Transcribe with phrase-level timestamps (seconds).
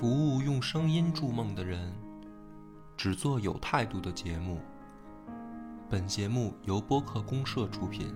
[0.00, 1.92] 服务用声音筑梦的人，
[2.96, 4.58] 只做有态度的节目。
[5.90, 8.06] 本节目由播客公社出品。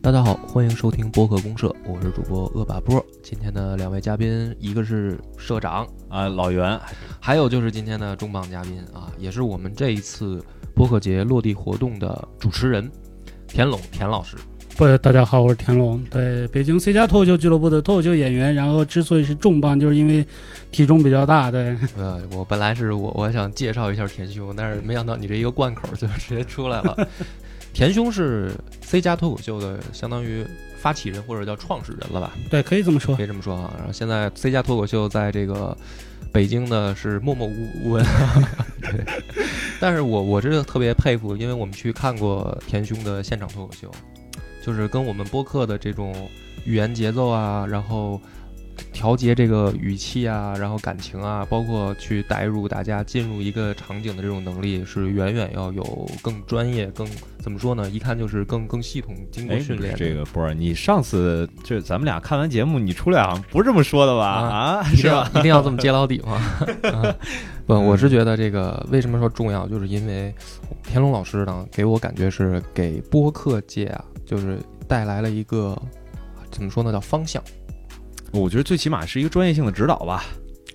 [0.00, 3.04] 大家好，欢迎收听播客公社，我是主播恶把波。
[3.28, 6.80] 今天的两位嘉宾，一个是社长啊，老袁，
[7.20, 10.42] 还有就是今天的重磅嘉宾啊，也是我们这一次
[10.74, 12.90] 播客节落地活动的主持人
[13.46, 14.34] 田龙田老师。
[14.78, 18.54] 不，大家好，我是田龙，对，北京 C 加脱口秀俱乐部的脱口秀演员。
[18.54, 20.26] 然后之所以是重磅，就是因为
[20.72, 21.50] 体重比较大。
[21.50, 26.96] 对， 呃，我本来是我我想介绍一下田兄，但是没想到你这一个贯口就直接出来了。
[27.78, 28.50] 田兄是
[28.82, 30.44] C 加脱口秀的相当于
[30.80, 32.32] 发起人或者叫创始人了吧？
[32.50, 33.72] 对，可以这么说，可以这么说啊。
[33.78, 35.76] 然后现在 C 加脱口秀在这个
[36.32, 38.04] 北京呢是默默无闻，
[38.82, 39.04] 对。
[39.78, 43.88] 但是我我真的特别佩服，因为我们去看过田兄的现场脱口秀。
[44.60, 46.28] 就是跟我们播客的这种
[46.64, 48.20] 语言节奏啊，然后
[48.92, 57.06] 调节这个语气啊，然后感情啊，包括去带入大家进入一个场景的这种能力，是远远要有更专业、更
[57.38, 57.88] 怎么说呢？
[57.90, 59.94] 一看就是更更系统、经过训练。
[59.96, 64.26] 这个波儿你上次就咱们俩看完节目，你出来好像不是这么说的吧？
[64.26, 65.30] 啊，是吧？
[65.36, 66.40] 一定要这么揭老底吗？
[67.66, 70.34] 不，我是觉得这个为什么说重要，就是因为
[70.82, 74.04] 田龙老师呢，给我感觉是给播客界啊。
[74.26, 75.74] 就是带来了一个
[76.50, 76.92] 怎么说呢？
[76.92, 77.42] 叫方向。
[78.32, 80.24] 我觉得最起码是一个专业性的指导吧。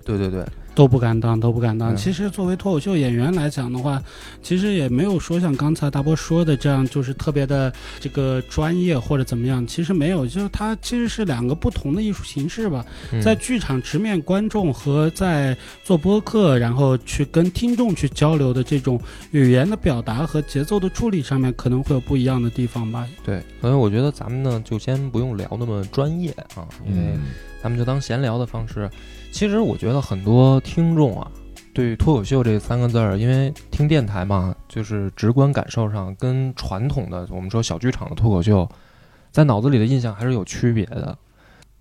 [0.04, 0.46] 对对对。
[0.76, 1.96] 都不敢当，都不敢当。
[1.96, 4.02] 其实作为脱口秀演员来讲的话，
[4.42, 9.66] 其实也没有说像刚才大波说的这样，就是特别的这个专业或者怎么样。
[9.68, 12.86] 其实没有，就是它其实是两个不同的艺术形式吧。
[13.22, 19.00] 在剧场直面观众和在做播客，然后去跟听众去交流的这种
[19.32, 23.08] 语言的表达和节奏的处理上面，可能会有不一样的地方吧。
[23.24, 27.14] 对，所以我觉得咱们呢，就先不用聊那么专业啊，因为
[27.62, 28.90] 咱们就当闲聊的方式。
[29.34, 31.30] 其实我觉得很多听众啊，
[31.74, 38.70] 对脱口秀这三个字儿，因为听电台嘛，就是直观感受上跟传统的我们说小剧场的脱口秀，
[39.32, 41.18] 在脑子里的印象还是有区别的。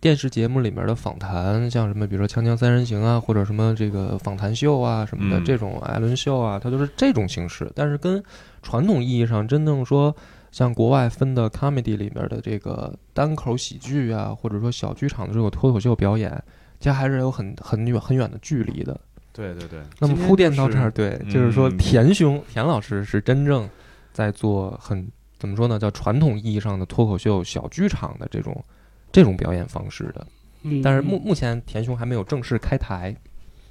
[0.01, 7.71] 电视节目里面的访谈，像什么比如说《锵锵三人行》啊，或者什么这个访谈秀啊什么的，这种艾伦秀啊，它都是这种形式。
[7.75, 8.21] 但是跟
[8.63, 10.17] 传统意义上真正说，
[10.51, 16.43] 像国外分的 comedy 里面的这个单口喜剧啊，或者说小剧场的这种脱口秀表演。
[16.83, 19.01] 其实还是有很很远很远的距离的。
[19.33, 19.81] 对对对。
[20.01, 23.71] 那么铺垫到这儿，对，就是说田兄田老师是真正
[24.13, 25.79] 在做很怎么说呢？
[25.79, 28.65] 叫传统意义上的脱口秀小剧场的这种
[29.13, 30.27] 这种表演方式的。
[30.63, 30.83] 嗯。
[30.83, 33.15] 但是目目前田兄还没有正式开台，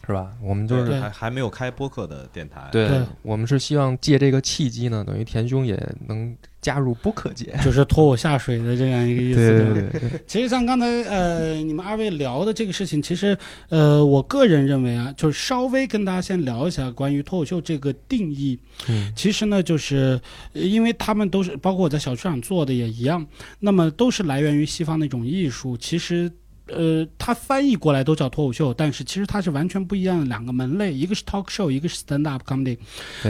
[0.06, 0.32] 是吧？
[0.42, 2.68] 我们就是还还没有开播客的电台。
[2.72, 5.76] 对，我们是希望借这个契机呢，等于田兄也
[6.08, 6.36] 能。
[6.62, 9.40] 加入播客界， 就是拖我下水的这样一个意思。
[9.40, 10.22] 对对对。
[10.28, 13.36] 其实像刚才呃你们二位聊的这个事情，其实
[13.70, 18.60] 呃我个人认为啊，就是稍微跟大家先聊一下关于脱口秀这个定义。
[18.88, 19.12] 嗯。
[19.16, 20.22] 其实呢，就是
[20.54, 23.26] 因为他们都是包括我在小剧场做的也一样，
[23.60, 25.76] 那么都是来源于西方的一种艺术。
[25.76, 26.32] 其实。
[26.76, 32.78] 呃，它翻译过来都叫脱口秀，但是其实它是完全不一样的两个门类，一个是 talk show，一个是 stand up comedy。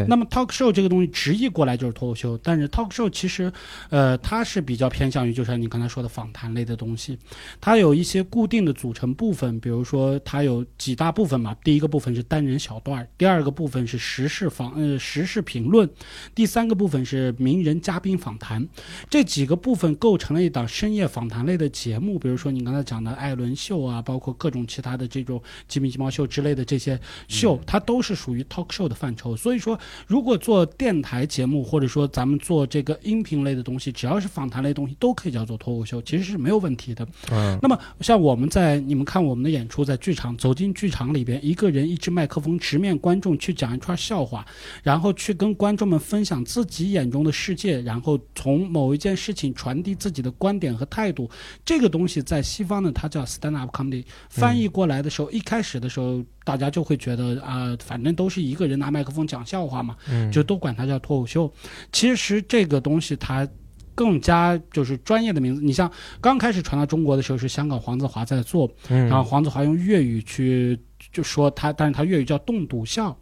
[0.08, 3.52] 那么 talk show 这个东西直译过来就是脱口秀，但是 talk show 其实，
[3.90, 7.18] 呃，它是比较偏向于，就像你刚才说的访谈类的东西，
[7.60, 15.90] 它有一些固定的组成部分，比如说它有几大部分嘛，第一个部分是单人小段，第二个部分是时事访呃时事评论，
[16.36, 18.68] 第三个部分是名人嘉宾访谈，
[19.10, 23.31] 这几个部分构成了一档深夜访谈类的节目，比如说你刚才讲的爱。
[23.32, 29.36] 艾伦秀啊，包括各种其他的这种鸡皮鸡毛秀之类的这些秀，它都是属于 talk show 的范畴。
[29.36, 37.08] 所以说，如果做电台节目，或者说咱们做这个音频类的东西，只要是访谈类东西，都可以叫做脱口秀，其实是没有问题的。
[37.32, 37.58] 嗯。
[37.62, 44.46] 那么，像我们在你们看我们的演出，在剧场走进剧场里边，一个人一支麦克风直面观众去讲一串笑话，
[44.84, 51.30] 然后去跟观众们分享自己眼中的世界，然后从某一件事情传递自己的观点和态度，
[51.64, 53.22] 这个东西在西方呢，它叫。
[53.32, 59.96] Stand up comedy 翻译过来的时候，一开始的时候，大家就会觉得啊，反正都是一个人拿麦克风讲笑话嘛，
[60.32, 61.54] 就都管它叫脱口秀。
[61.92, 63.48] 其实这个东西它
[63.94, 65.62] 更加就是专业的名字。
[65.62, 70.80] 你像刚开始传到中国的时候，是香港黄子华在做，然后黄子华用粤语去
[71.14, 73.16] 就说他，但是他粤语叫冻笃笑。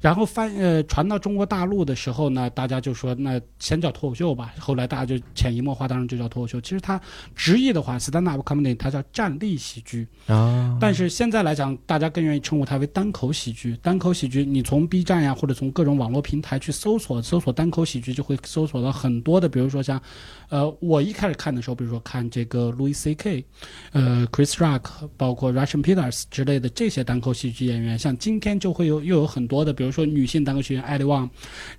[0.00, 4.52] 然后翻呃传到中国大陆的时候呢，大家就说那先叫脱口秀吧。
[4.58, 6.60] 后来大家就潜移默化，当中就叫脱口秀。
[6.60, 7.00] 其实它
[7.34, 10.76] 直译的话，stand up comedy，它叫站立喜剧啊。
[10.80, 13.76] 但是现在来讲，大家更愿意称呼它为单口喜剧。
[13.82, 20.00] 单口喜剧，你从 B 站呀，或者从各种网络平台去搜索搜索单口喜剧，就会搜索到很多的，比如说像，
[20.48, 23.44] 呃，我一开始看的时候，比如说看这个 Louis C.K.，
[23.92, 24.82] 呃，Chris Rock，
[25.16, 27.98] 包括 Russian Peters 之类的这些单口喜剧演员。
[27.98, 31.28] 像今天就会有又有很多的，比如说女性单口喜剧演员艾利旺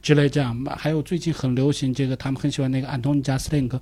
[0.02, 2.88] 之类这样，还有最近很流行这个，他们很喜欢那个
[3.22, 3.80] j a s l i n k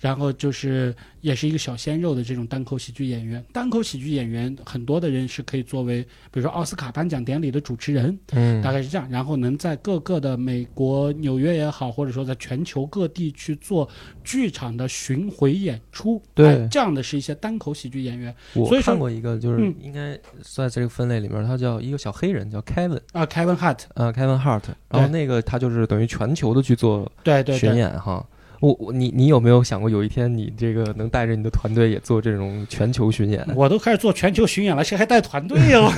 [0.00, 3.44] 然后就是也是一个小鲜肉的这种单口喜剧演员。
[3.52, 9.08] 单口喜剧演员很多的人是可以作为，比如说奥斯卡颁奖典礼的主持人，嗯，大概是这样。
[9.10, 13.88] 然后能在各个的美国纽约也好，或者说在全球各地去做
[14.24, 18.34] 剧场的巡回演出，对，这样的是一些单口喜剧演员。
[18.54, 24.62] 我看过一个，就是应该在这个分类里面，他叫一个小黑人，叫 Kevin 啊，Kevin Hart，啊，Kevin Hart。
[24.90, 28.24] 然后那个他就是等于全球的去做对对巡演哈。
[28.60, 33.44] 我我你你有没有想过有一天你这个能带着你的团队也做这种全球巡演？
[33.56, 35.80] 我都开始做全球巡演了，谁还带团队呀？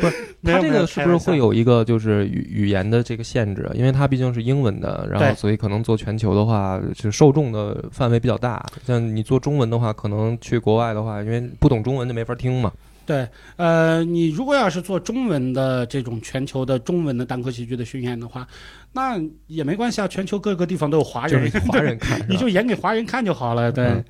[0.00, 3.70] 不是， 他这个是不是会有一个就是语语言的这个限制？
[3.74, 8.66] 因为它毕竟是英文的，然后所以可能做全球的话，就受众的范围比较大。
[8.84, 12.72] 像你做中文的话，可能去国外的话，因为不懂中文就没法听嘛。
[13.08, 13.26] 对，
[13.56, 18.46] 呃，你如果要是做中文的这种全球的中文的单口喜剧的巡演的话，
[18.92, 23.72] 那也没关系啊，全球各个地方都有华人，华人看， 你就演给华人看就好了。
[23.72, 24.04] 对，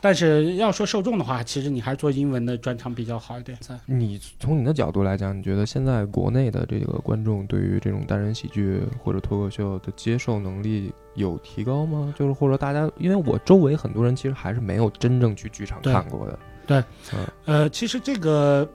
[0.00, 3.58] 但是要说受众的话，其实你还是做英文的专场比较好一点。
[3.84, 12.14] 你从你的角度来讲，你觉得现在国内的这个观众对于这种单人喜剧或者脱口秀的接受能力有提高吗？
[12.16, 16.38] 就是或者大家，因为我周围很多人其实还是没有真正去剧场看过的。
[16.66, 16.82] 对，
[17.44, 18.68] 呃，其实这个，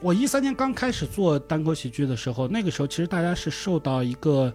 [0.00, 4.52] 我一三年刚开始做单口喜剧的时候，那个时候其实大家是受到一个，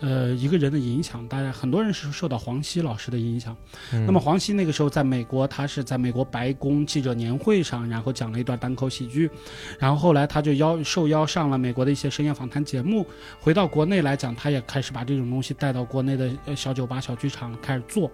[0.00, 3.56] 呃，一个人的影响，大家很多人是受到黄西老师的影响。
[3.90, 9.30] 那么黄西那个时候在美国，他是在美国白宫记者年会上，然后讲了一段单口喜剧，
[9.78, 13.06] 然后后来他就邀受邀上了美国的一些深夜访谈节目。
[13.40, 18.10] 回到国内来讲，他也开始把这种东西带到国内的小酒吧、小剧场开始做。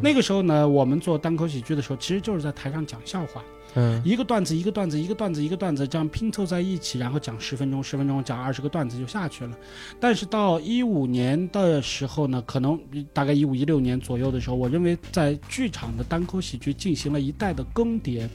[0.00, 3.42] 那个时候呢，我们做单口喜剧的时候，其实就是在台上讲笑话。
[3.76, 9.56] 嗯，一个段子一个段子一个段子一个段子这样拼凑在一起，然后讲十分钟，十分钟讲二十个段子就下去了。
[10.00, 12.80] 但是到一五年的时候呢，可能
[13.12, 18.26] 大概一五一六年左右的时候，我认为在剧场的单口喜剧进行了一代的更迭。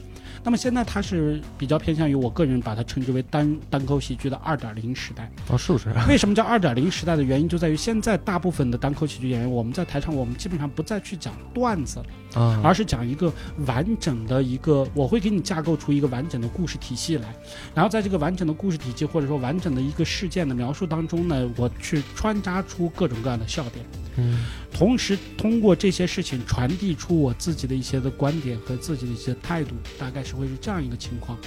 [0.44, 5.90] 那么现在它是比较偏向于我个人把它称之为单单口喜剧的二点零时代哦，是不是？
[6.08, 13.32] 为什么叫二点零时代的原因就在于现在大部分的单口喜剧演员，我们在台上我们基本上不再去讲段子了啊，而是讲一个
[13.66, 17.34] 完整的一个，我会给你架构出一个完整的故事体系来，
[17.74, 23.84] 然后在这个完整的故事体系或者说完整的一个事件的描述当中呢，我去穿插出各种各样的笑点。
[24.16, 24.40] 嗯，
[24.70, 31.38] 同时通过这些事情传递出我自己的一些的观点和自己的一些态度，大概是会是这样一个情况。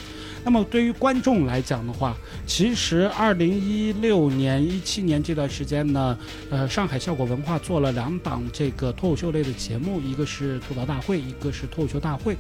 [0.44, 2.16] 那么对于观众来讲的话，
[2.48, 6.18] 其实二零一六年、一七年这段时间呢，
[6.50, 12.36] 呃，上海效果文化做了两档这个脱口秀类的节目，一个是吐槽大会，一个是脱口秀大会。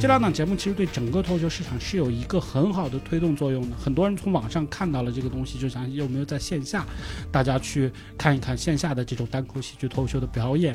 [0.00, 3.76] 这两档节目其实对整个脱口秀市场是有一个很好的推动作用的。
[3.76, 6.86] 很多人从网上看到了这个东西，就想有没有在线下，
[7.30, 10.74] 大家去看一看线下的这种单口喜剧脱口秀的表演。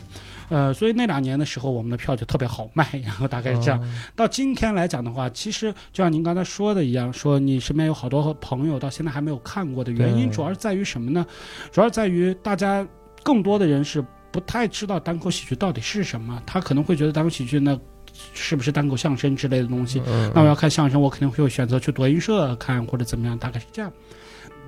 [0.50, 3.94] 呃，所以那两年的时候，我们的票就特别好卖，然后大概是这样。
[4.16, 11.26] 到今天来讲的话，其实就像您刚才说的一样，说你身边有好多朋友到现在还没有看过的原因，主要是在于什么呢？
[11.72, 12.88] 主要在于大家
[13.24, 17.80] 更多的人是不太知道单口喜剧到底是什么，他可能会觉得单口喜剧呢
[18.34, 20.02] 是不是单口相声之类的东西。
[20.34, 23.92] 那我要看相声，我肯定会选择去德云社看或者怎么样，大概是这样。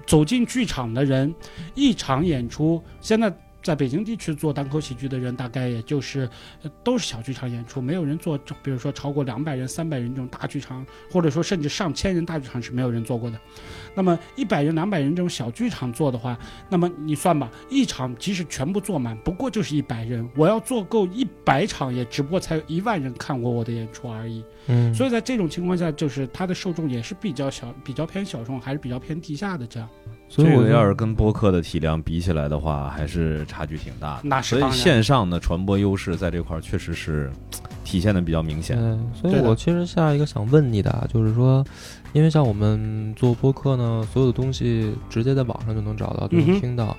[0.07, 1.33] 走进剧场的人，
[1.75, 3.33] 一场演出现在。
[3.63, 6.29] 在北京地区做单口喜剧的人，大概也就是
[6.83, 13.39] 都是小剧场演出，没有人做，比如说超过两百人、三百人这种大剧场，或者说甚至上千人大剧场是没有人做过的。
[13.93, 16.37] 那么一百人、两百人这种小剧场做的话，
[16.69, 20.27] 那么你算吧，一场即使全部坐满，不过就是一百人。
[20.35, 24.43] 我要做够一百场，也只不过才有一万人看过我的演出而已。
[24.67, 29.89] 嗯，所以在这种情况下，就是它的受众也是比较小，比较偏小众，还是比较偏地下的这样。
[30.33, 34.21] 所以，我要是跟播客的体量比起来的话，还是差距挺大的。
[34.23, 37.29] 那是所以线上的传播优势在这块儿确实是
[37.83, 38.77] 体现的比较明显。
[38.79, 41.61] 嗯所以我其实下一个想问你的，就是说，
[42.13, 46.95] 因为像我们做播客呢，所有的东西直接在网上就能找到，就能听到，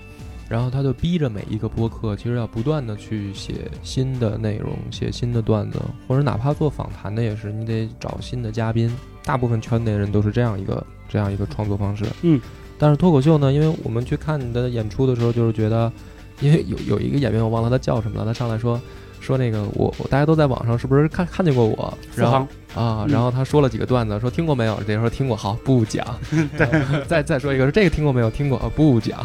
[0.47, 8.95] 然后他就逼着每一个播客其实要不断的去写新的内容，写新的段子，或者哪怕做访谈的也是，你得找新的嘉宾。
[9.25, 12.05] 大部分圈内人都是这样一个这样一个创作方式。
[12.21, 12.39] 嗯。
[12.83, 15.93] 但是脱口秀呢，因为我们去看你的演出的时候，就是觉得，
[16.41, 18.81] 因为有有一个演员我忘了他叫什么了，他上来说
[19.23, 21.97] 说那个我我大家都在网上是不是看看见过我？
[22.17, 24.77] 然后啊，然后他说了几个段子，说听过没有？
[24.87, 26.05] 这人说听过，好不讲。
[26.59, 28.29] 对，再再说一个，说这个听过没有？
[28.29, 29.25] 听过，不讲。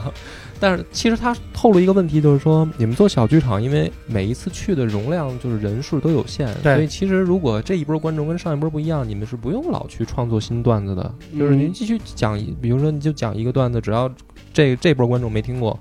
[0.59, 14.11] 但是其实他透露一个问题，就是说你们做小剧场，因为每一次去的容量就是人数都有限，所以其实如果这一波观众跟上一波不一样，你们是不用老去创作新段子的，就是您继续讲，比如说你就讲一个段子，只要
[14.53, 15.79] 这这波观众没听过，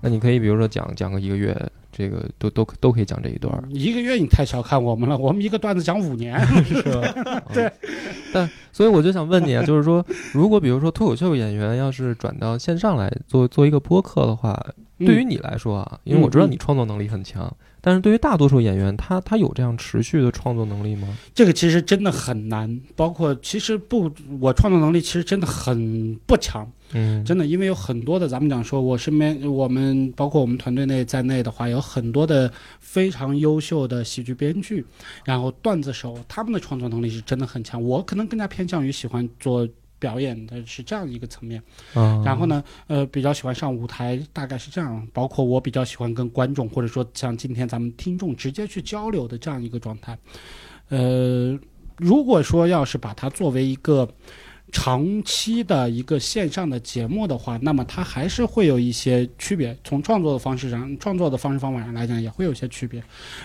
[0.00, 1.56] 那你可以比如说讲讲个一个月。
[1.98, 7.42] 这个都都都可以讲这一段一个月你太小看我们了，我们一个段子讲五年， 是吧？
[7.52, 7.68] 对。
[8.32, 14.64] 但所以我就想问你啊，就是说，如果比如说脱口秀演员要是转到线上来做做一个播客的话，
[14.98, 17.52] 对于你来说啊，因为我知道你创作能力很强。
[17.88, 21.08] 但是对于大多数演员，他他有这样持续的创作能力吗？
[21.34, 22.78] 这个其实真的很难。
[22.94, 26.70] 包括其实不，我创作能力其实真的很不强。
[26.92, 34.84] 嗯，真的，因为有很多的，咱们讲说，我身边我们包括我们团队内在内的话，有很多的非常优秀的喜剧编剧，
[35.24, 37.82] 然后段子手，他们的创作能力是真的很强。
[37.82, 39.66] 我可能更加偏向于喜欢做。
[39.98, 41.62] 表演的是这样一个层面，
[42.24, 45.06] 然后呢，呃，比较喜欢上舞台，大概是这样。
[45.12, 50.18] 包括我比较喜欢跟观众，或者说像今天咱们听众直接去交流的这样一个状态。
[50.88, 51.58] 呃，
[51.96, 54.08] 如果说要是把它作为一个。
[54.70, 59.76] 长期的一个线上的节目的话，那么它还是会有一些区别。
[59.82, 63.00] 从创作的方式上，创作的方式方法上来讲，也会有些区别。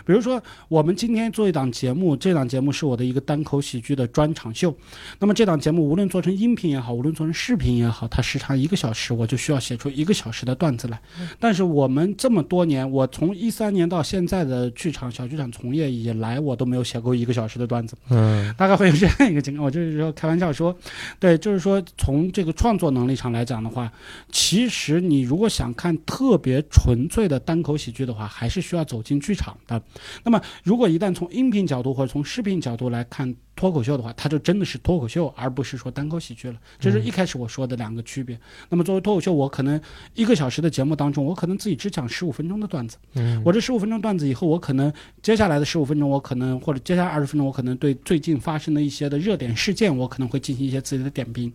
[0.06, 4.76] 比如说，我们今天做一档节目，这档节目是我的一个单口喜剧的专场秀。
[5.18, 11.00] 那么这档节目无论做成音频也好，无论做成视频也好，它时长一个小时，我就需要写出一个小时的段子来。
[11.40, 17.96] 但是我们这么多年，我从一三年到现在的剧场小剧场从业以来，我都没有写过一个小时的段子。
[18.10, 19.66] 嗯，大概会有这样一个情况。
[19.66, 20.76] 我就是说开玩笑说。
[21.20, 23.92] 对，就是说，从这个创作能力上来讲的话，
[24.32, 29.82] 其实你如果想看特别纯粹的单口喜剧的话，还是需要走进剧场的。
[30.24, 36.58] 那么，如果一旦从音频角度或者从视频角度来看，脱口秀的话，它就真的是脱口秀，而不是说单口喜剧了。
[36.78, 38.38] 这是一开始我说的两个区别。
[38.68, 39.80] 那么作为脱口秀，我可能
[40.16, 42.98] 一个小时的节目当中，我可能自己只讲十五分钟的段子。
[43.14, 44.92] 嗯，我这十五分钟段子以后，我可能
[45.22, 51.50] 接下来的十五分钟，我可能或者接下来二十分钟，我可能对最近发生的一些的热点事件，我可能会进行一些自己的点评，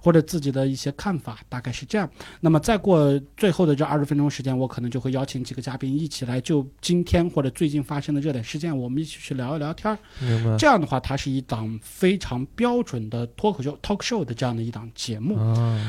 [0.00, 2.08] 或者自己的一些看法，大概是这样。
[2.40, 9.98] 那么再过最后的这二十分钟时间，我可能就会邀请几个嘉宾一起来就今天或者最近发生的热点事件，我们一起去聊一聊天儿。
[10.18, 10.56] 明白。
[10.56, 12.18] 这样的话，它是一档非。
[12.22, 15.34] 常标准的脱口秀 talk show 的这样的一档节目，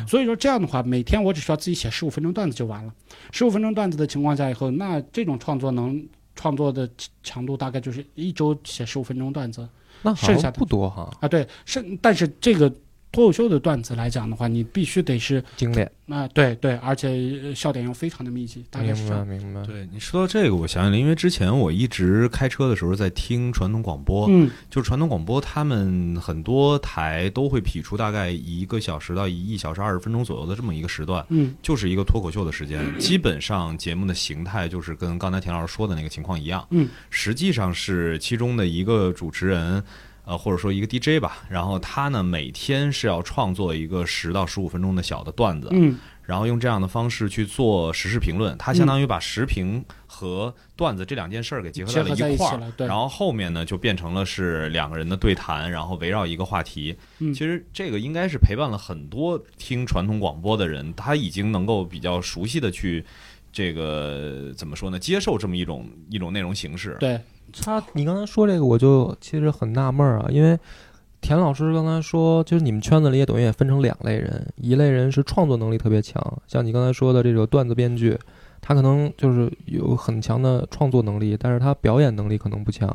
[0.08, 2.92] 所以说这样的话，每天我只需要自己写十五分钟段子就完了。
[3.32, 6.90] 十五分钟段子的情况下以后，那这种创作能创作的
[7.22, 9.70] 强度大概就是一周写十五分钟段子，
[10.02, 12.74] 那剩下不多哈啊，对，剩但是这个。
[13.14, 19.26] 脱口秀的段子来讲的话，你必须得是精炼啊，对对，而且笑点又非常的密集，大概是这样。
[19.26, 32.84] 明白，对你说到这个，我想起来，因为之前我一直开车的时候在听传统广播，嗯，就是传统广播，他们很多台都会匹出大概一个小时到一小时二十分钟左右的这么一个时段，嗯，就是一个脱口秀的时间。
[32.98, 39.84] 基本上节目的形态就是跟刚才田老师说的那个情况一样，嗯，实际上是其中的一个主持人。
[40.26, 56.96] 呃，或者说一个 DJ 吧，然后他呢每天是要创作一个十到十五分钟的小的段子，嗯，然后用这样的方式去做时事评论，他相当于把时评和段子这两件事儿给结合在了一块儿，然后后面呢就变成了是两个人的对谈，然后围绕一个话题。
[57.20, 63.04] 其实这个应该是陪伴了很多听传统广播的人，他已经能够比较熟悉的去
[63.52, 66.96] 这个怎么说呢，接受这么一种一种内容形式。
[67.02, 67.20] 对。
[67.62, 70.58] 他，你刚才说这个，我就其实很纳闷啊，因为
[71.22, 78.18] 田老师刚才说，就是你们圈子里也等于也分成两类人，一类人是创作能力特别强，像你刚才说的这个段子编剧，
[78.62, 82.90] 他可能就是有很强的创作能力，但是他表演能力可能不强，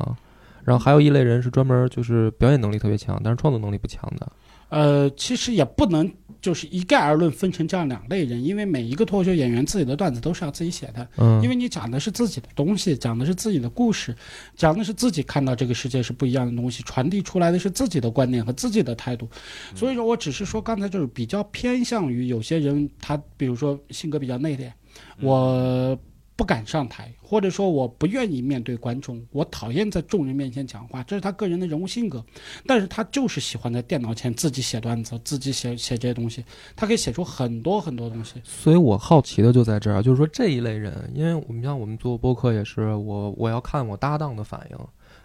[0.63, 4.31] 然后还有一类人是专门就是表演能力特别强，但是创作能力不强的。
[4.69, 6.11] 呃，其实也不能。
[6.41, 14.15] 就是一概而论分成这样两类人，因为每一个脱口秀演员自己的段子都是要自己写的，嗯，因为你讲的是自己的东西，讲的是自己的故事，
[14.55, 19.27] 讲的是自己看到这个世界是不一样的东西，传递出来的是自己的观点和自己的态度，
[19.75, 24.71] 所以说我只是说刚才就是比较偏向于有些人，他比如说性格比较内敛，
[25.19, 25.99] 我。
[26.39, 32.23] 不敢上台，或者说我不愿意面对观众，我讨厌在众人面前讲话，这是他个人的人物性格。
[32.65, 36.45] 但是他就是喜欢在电脑前自己写段子，自己写写这些东西，
[36.77, 38.35] 他可以写出很多很多东西。
[38.45, 44.77] 所以我好奇的就在这儿，就是说这一类人，因为我们像我们做播客也是，我我要看我搭档的反应。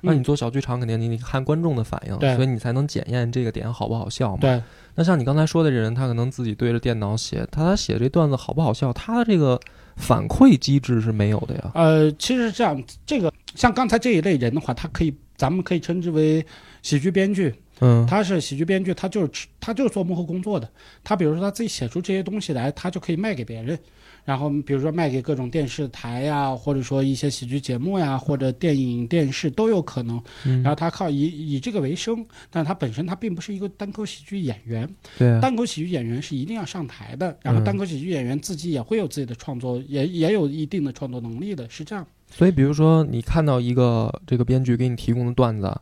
[0.05, 4.41] 那你做小剧场肯定你你看观众的反应，所以你才能检验这个点好不好笑嘛。
[4.41, 4.63] 对，
[4.95, 9.59] 那像你刚才说的这人，他可能自己对着电脑写，他他写这段子好不好笑，他的这个
[9.97, 11.71] 反馈机制是没有的呀。
[11.75, 16.45] 呃，其实是这样，这个像刚才这一类人的话，他可以，咱们可以称之为
[16.83, 17.55] 喜剧编剧。
[17.81, 20.69] 嗯，他是喜剧编剧，他就是他就是做幕后工作的。
[21.03, 23.77] 他比如说他自己写出这些东西来，他就可以卖给别人。
[24.25, 30.23] 然后比如说卖给各种电视台呀，或者说一些喜剧节目呀，或者电影、电视都有可能。
[30.45, 34.89] 嗯然后他靠以以这个为生，但他本身他并不是一个单口喜剧演员。
[35.19, 42.07] 对啊，单口喜剧演员是一定要上台的，然后嗯单口喜剧演员自己也会有自己的创作，也也有一定的创作能力的，是这样。
[42.31, 45.73] 所以比如说你看到一个这个编剧给你提供的段子，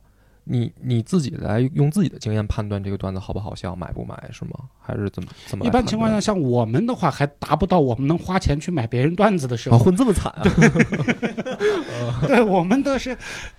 [0.45, 4.53] 你你自己来用自己的经验判断这个段子好不好笑，买不买是吗？
[4.81, 9.85] 还是怎么怎么一般情况下，像我们的话，还达不到我们能花钱去买别人段子的时啊，候。
[9.85, 10.43] 混这么惨啊？
[12.27, 13.17] 对，我们都是，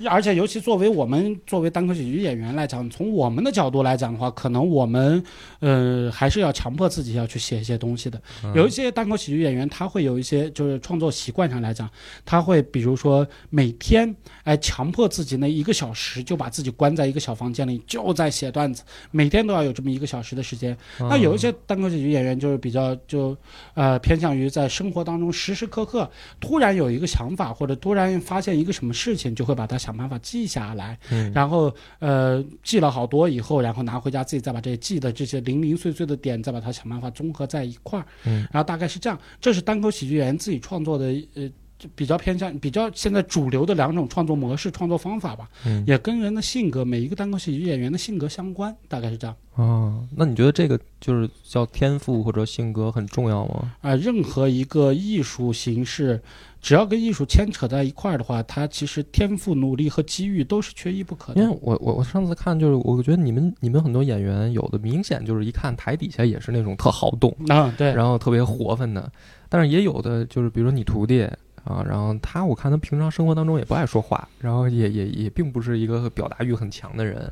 [0.10, 5.24] 而且尤其作为我们作为单口喜剧演员来讲，从我们的角度来讲的话，可能我们
[5.60, 8.22] 呃还是要强迫自己要去写一些东西的。
[8.44, 11.90] 嗯有一些单口喜剧演员，他会有一些就是创作习惯上来讲，
[12.26, 14.14] 他会比如说每天
[14.44, 20.78] 哎强迫自己那一个小时就把自己关在一个小房间里，就在写段子，每天都要有这么一个小时的时间。
[21.00, 23.36] 那有一些单口喜剧演员就是比较就
[23.74, 41.50] 呃偏向于在生活当中时时刻刻突然有一个想法，或者突然发现一个什么事情，就会把它想办法记下来，嗯然后呃记了好多以后，然后拿回家自己再把这些记的这些零零碎碎的点，再把它想办法综合在一块儿，嗯然后大概是这样，这是单口喜剧演员自己创作的呃。
[41.84, 49.36] 就比较偏向比较现在主流的两种创作模式、创作方法吧，嗯也跟人的性格，每一个单口喜剧演员的性格相关，大概是这样。
[49.56, 53.74] 啊，那你觉得这个就是叫天赋或者性格很重要吗？
[53.82, 56.20] 啊、任何一个艺术形式，
[56.60, 61.42] 只要跟艺术牵扯在一块儿的话，它其实天赋、努力和机遇都是缺一不可的。
[61.42, 69.12] 因为我我我上次看就是，我觉得你们你们很多演员有的明显就是一看台底下也是那种特好动，啊，对，然后特别活泛的，
[69.50, 71.30] 但是也有的就是比如说你徒弟
[71.64, 77.32] 啊，然后他我看他平常生活当中也不爱说话，然后也也也并不是一个表达欲很强的人，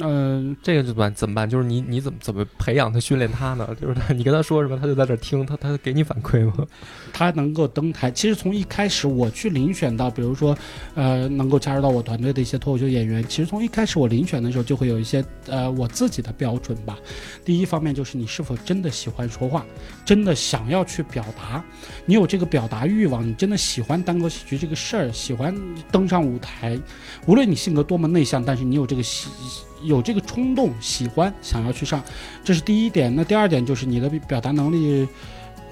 [0.00, 1.14] 嗯、这个怎么办？
[1.14, 1.48] 怎么办？
[1.48, 3.68] 就是你你怎么怎么培养他、训练他呢？
[3.80, 6.66] 就是他你跟他说什么，他就在这儿听，他他给你反馈吗？
[7.12, 10.56] 他能够登台，其实从一开始我去遴选到，比如说，
[10.94, 16.98] 呃，能够加入到我团队的一些脱口秀演员，其实从一开始我遴选的时候就会有一些呃我自己的标准吧。
[17.44, 19.64] 第一方面就是你是否真的喜欢说话，
[20.04, 21.64] 真的想要去表达，
[22.04, 25.54] 你有这个表达欲望，你真的喜欢单口喜剧这个事儿，喜欢
[25.92, 26.76] 登上舞台，
[27.26, 29.28] 无论你性格多么内向，但是你有这个喜。
[29.84, 32.02] 有这个冲动，喜欢想要去上，
[32.42, 33.14] 这是第一点。
[33.14, 35.06] 那第二点就是你的表达能力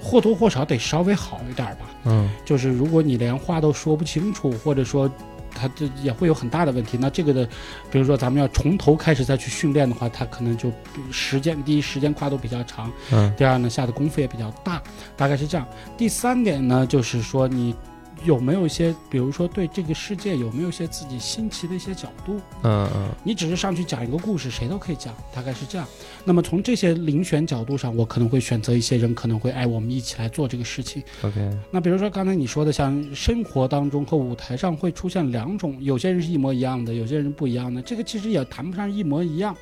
[0.01, 1.85] 或多或少得稍微好一点吧。
[2.05, 5.11] 嗯就是如果你连话都说不清楚，或者说
[5.53, 6.97] 他这也会有很大的问题。
[6.99, 7.45] 那这个的，
[7.91, 10.71] 比如说咱们要从头开始再去训练的话，他可能就
[11.11, 14.81] 时间第一时间跨度比较长，嗯第二呢下的功夫也比较大，
[15.17, 15.67] 大概是这样。
[15.97, 17.75] 第三点呢，就是说你。
[18.23, 22.39] 有没有一些，比如说对这个世界有没有一些自己新奇的一些角度？
[22.63, 25.87] 嗯嗯你只是上去讲一个故事，谁都可以讲，大概是这样。
[26.23, 31.03] 那么从这些遴选角度上，我可能会选择一些人，可能会哎，我们一起来做这个事情。
[31.21, 37.81] ，OK，那比如说刚才你说的，像生活当中和舞台上会出现两种，有些人是一模一样的，有些人不一样的。
[37.81, 39.55] 这个其实也谈不上一模一样。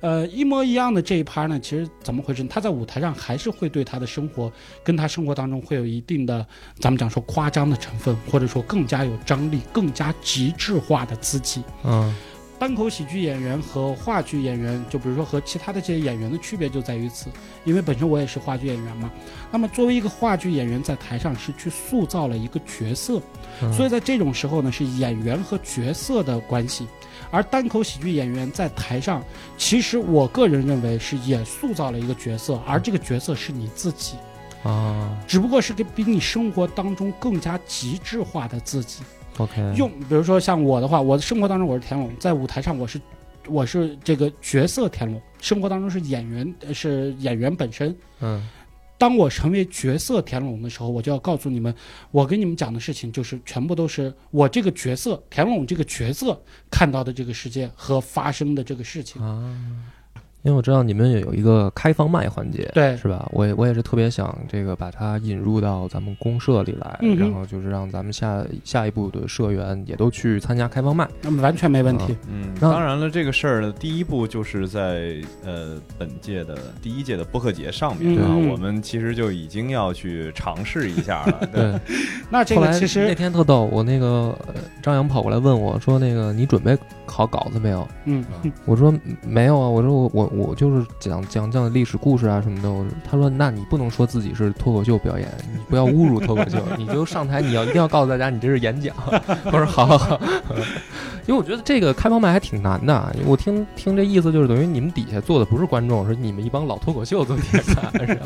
[0.00, 2.44] 呃，一模一样的这一趴呢，其实怎么回事？
[2.44, 4.52] 他在舞台上还是会对他的生活，
[4.84, 6.46] 跟他生活当中会有一定的，
[6.78, 11.62] 咱们讲说夸张的成分，或者说更加有张力、更加极致化的自己。
[11.84, 12.14] 嗯
[12.58, 17.28] 单口喜剧演员和话剧演员，就比如说和其他的这些演员的区别就在于此，
[17.66, 19.12] 因为本身我也是话剧演员嘛。
[19.50, 23.20] 那么作为一个话剧演员，在台上是去塑造了一个角色，
[23.60, 26.86] 嗯，所以在这种时候呢，是演员和角色的关系。
[27.30, 29.22] 而单口喜剧演员在台上，
[29.56, 34.16] 其实我个人认为是也塑造了一个角色，而这个角色是你自己，
[34.62, 39.02] 啊只不过是给比你生活当中更加极致化的自己。
[39.38, 43.00] ，OK，用，比如说像我的话，我的生活当中我是田龙，在舞台上我是
[43.48, 47.94] 我是这个角色田龙，生活当中是演员呃是演员本身。
[48.20, 48.48] 嗯
[48.98, 51.74] 当我成为角色田龙的时候，我就要告诉你们，
[52.10, 59.20] 我跟你们讲的事情就是全部都是我这个角色田龙这个角色看到的这个世界和发生的这个事情。
[60.46, 63.28] 因为我知道你们也有一个开放麦环节，对是吧？
[63.32, 71.08] 我也我也是特别想这个把它引入到咱们公社里来，嗯然后就是让咱们下下一步的社员也都去参加开放麦。
[71.20, 72.16] 那么完全没问题。
[72.30, 81.48] 嗯，那当然了，这个事儿呢，第一步就是在呃本届的第一届的播客节上面啊，嗯我们其实就已经要去尝试一下了。
[81.52, 81.80] 对，对，
[82.30, 84.06] 那这个其实那，天特逗，我那个
[84.46, 88.24] 呃张扬跑过来问我说：“那个你准备好稿子没有嗯，？”
[88.64, 88.94] 我说
[89.26, 92.68] ：“没有啊，我说我我我就是讲讲讲历史故事啊什么的。”
[93.08, 98.94] 他说：“那你不能说自己是脱口秀表演，你不要侮辱脱口秀，你就上台，你要一定要告诉大家你这是演讲。
[99.46, 100.20] ”我说：“好好好。
[101.26, 108.16] ”因为我觉得这个开放麦还挺难的，我听听这意思就是等于你们底下坐的不是观众，是你们一帮老脱口秀做电台，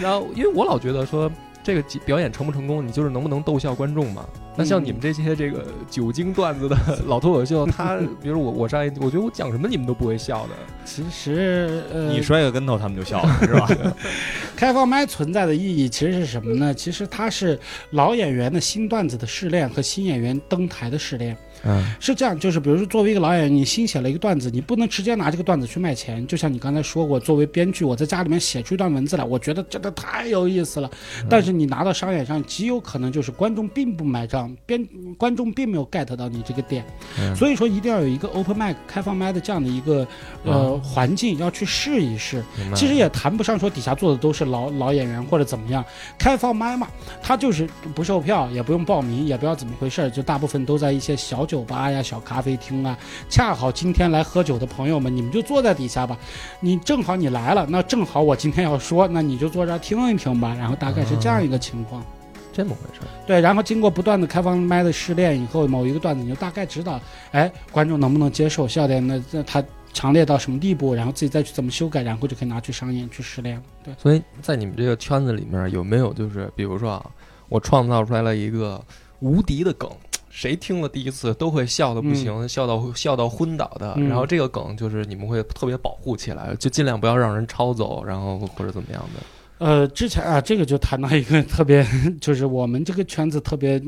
[0.00, 1.28] 然后因为我老觉得说
[1.68, 4.26] 这个表演成不成功，你就是能不能逗笑观众嘛。
[4.56, 6.74] 那像你们这些这个久经段子的
[7.06, 10.54] 老脱口秀，他比如我我上一，我觉得我讲什么你们都不会笑的。
[10.86, 13.68] 其实呃，你摔个跟头，他们就笑了，是吧？
[14.56, 16.72] 开放麦存在的意义其实是什么呢？
[16.72, 21.36] 其实它是老演员的新段子的试炼和新演员登台的试炼。
[21.64, 26.26] 嗯是这样，就是比如说作为一个老演员，你新写了一个段子，你不能直接拿这个段子去卖钱。
[26.26, 30.90] 就像你刚才说过，作为编剧，我在家里面写出一段文字来，我觉得真的太有意思了。
[31.28, 36.84] 但是你拿到商演上，极有可能就是观众并不买账，编观众并没有 get 到你这个点。
[37.18, 40.06] 嗯，所以说一定要有一个 open mic 开放麦的这样的一个
[40.44, 42.42] 呃环境，要去试一试。
[42.74, 45.84] 其实也谈不上说底下坐的都是老老演员或者怎么样，
[46.18, 46.88] 开放麦嘛，
[47.22, 52.96] 他就是不售票，也不用报名，也不知道怎么回事，就大部分都在一些小酒吧呀、小咖啡厅啊。
[53.28, 56.16] 恰好今天来喝酒的朋友们，你们就坐在底下吧。
[56.60, 60.54] 你正好你来了，那正好我今天要说，那你就坐这儿听一听吧。
[60.56, 62.04] 然后大概是这样一个情况。
[62.52, 63.06] 这么回事儿。
[63.24, 73.62] 对，然后经过不断的开放麦的试炼以后，某一个段子你就大概知道，哎，观众能不能接受，笑点那，那他强烈到什么地步，然后自己再去怎么修改，然后就可以拿去商演去试炼了。
[73.84, 77.06] 对，所以在你们这个圈子里面，有没有就是比如说啊，
[77.48, 78.82] 我创造出来了一个
[79.20, 79.88] 无敌的梗，
[80.30, 83.94] 谁听了第一次都会笑的不行，笑到笑到昏倒的。
[83.96, 89.20] 嗯然后这个梗就是你们会特别保护起来，就尽量不要让人抄走，然后或者怎么样的。
[89.58, 91.84] 呃，之前啊，这个就谈到一个特别，
[92.20, 93.82] 就是我们这个圈子特别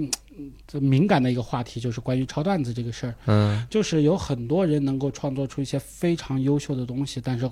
[0.81, 3.15] 敏感的一个话题，就是关于抄段子这个事儿。
[3.27, 7.49] 嗯就是有很多人能够创作出一些非常优秀的东西，但是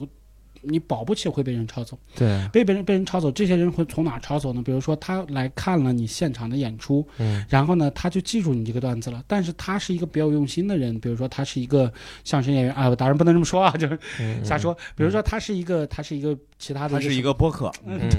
[0.62, 1.98] 你保不齐会被人抄走。
[2.16, 4.62] 对，被别人被人抄走，这些人会从哪儿抄走呢？
[4.62, 9.22] 比如说他来看了你现场的演出，嗯然后呢，他就记住你这个段子了。
[9.26, 11.92] 但是他是一个别有用心的人，比如说他是一个
[12.24, 14.76] 相声演员啊，当然不能这么说啊，就是嗯瞎说。
[14.94, 18.18] 比如说他是一个，他是一个其他的，他是一个播客，嗯对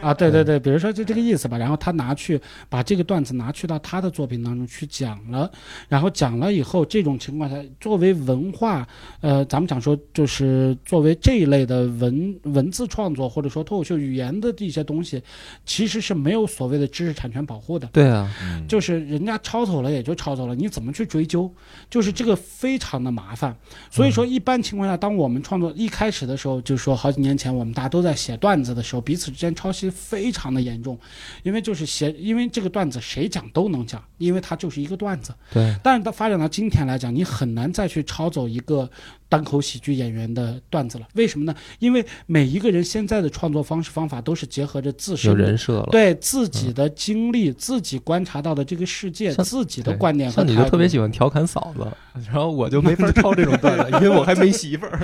[0.00, 1.58] 啊，对对对，比如说就这个意思吧。
[1.58, 5.50] 然后他拿去把这个段子拿去到他的作品当中去讲了，
[5.88, 8.86] 然后讲了以后，这种情况下，作为文化，
[9.20, 15.22] 呃，咱们讲说就是作为这一类的文文字创作或者说脱口秀语言的这些东西，
[15.64, 17.86] 其实是没有所谓的知识产权保护的。
[17.88, 21.52] 对啊，嗯就是人家抄走了也就抄走了，你怎么去追究？
[21.88, 23.56] 就是这个非常的麻烦。
[23.90, 30.98] 所以说，一般情况下，当我们创作一开始的时候，就是说好几年前我们大家都在写段子的时候，彼此之间抄袭非常的严重，
[31.42, 35.32] 因为就是写，因为这个段子谁讲都能讲，因为它就是一个段子。
[35.52, 38.88] 对，但是它发展到今天来讲，你很难再去抄走一个
[39.28, 41.06] 单口喜剧演员的段子了。
[41.14, 41.54] 为什么呢？
[41.78, 45.88] 因为每一个人现在的创作方式方法都是结合着自身有的人设了。
[45.90, 51.86] 对自己的经历、自己观察到的这个世界、自己的观点和像你就特别喜欢调侃嫂子，
[52.26, 55.00] 然后我就没法抄这种段子， 因为我还没媳妇儿。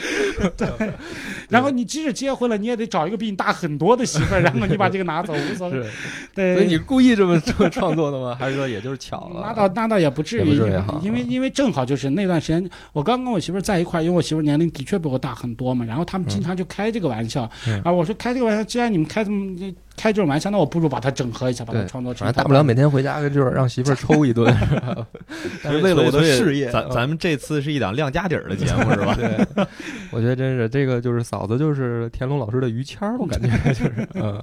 [1.48, 5.86] 然后你即使结婚了，你也得找一个比你大很多的媳妇儿，然后你把这个拿走，无所谓。
[6.34, 8.36] 对，所以你故意这么这么创作的吗？
[8.38, 9.40] 还是说也就是巧了？
[9.42, 17.80] 那倒那倒也不至于，至于因为因为正好就是那段时间，我刚跟我媳妇儿在一块儿，因为我媳妇儿年龄的确比我大很多嘛，然后他们经常就开这个玩笑，嗯。
[17.82, 19.56] 啊，我说开这个玩笑，既然你们开这么
[19.96, 25.06] 开这种玩笑，那我不如把它整合一下，把它创作成一套反正大不了每天回家就是让媳妇儿 抽一顿，是吧
[25.62, 29.14] 但是为了我的事业，咱咱们这次是一档亮家底儿的节目，是吧？
[29.18, 29.66] 对，
[30.10, 34.42] 我觉得真是这个就是嫂子就是田龙老师的于谦儿，我感觉就是嗯，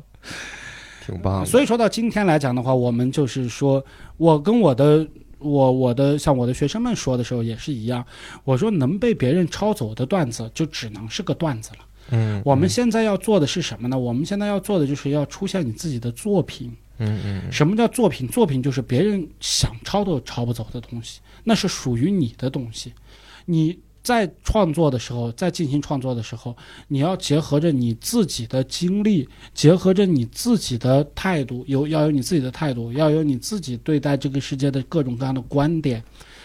[1.05, 1.45] 挺棒的。
[1.45, 3.83] 所以说到今天来讲的话，我们就是说，
[4.17, 5.05] 我跟我的
[5.39, 8.05] 我我的像我的学生们说的时候也是一样，
[8.43, 11.79] 我说能被别人抄走的段子就只能是个段子了。
[12.11, 13.97] 嗯，我们现在要做的是什么呢？
[13.97, 16.71] 我们现在要做的就是要出现你自己的作品。
[17.03, 18.27] 嗯嗯什么叫作品？
[18.27, 22.93] 作品就是别人想抄都抄不走的东西，那是属于你的东西。
[23.45, 26.55] 你在创作的时候，在进行创作的时候，
[26.87, 36.03] 你要结合着你自己的经历，结合着你自己的态度，有要有你自己的态度，要有你自己对待这个世界的各种各样的观点。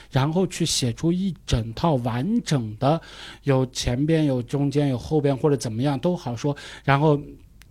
[0.09, 2.99] 然后去写出一整套完整的，
[3.43, 7.21] 有前边有中间有后边或者怎么样都好说，然后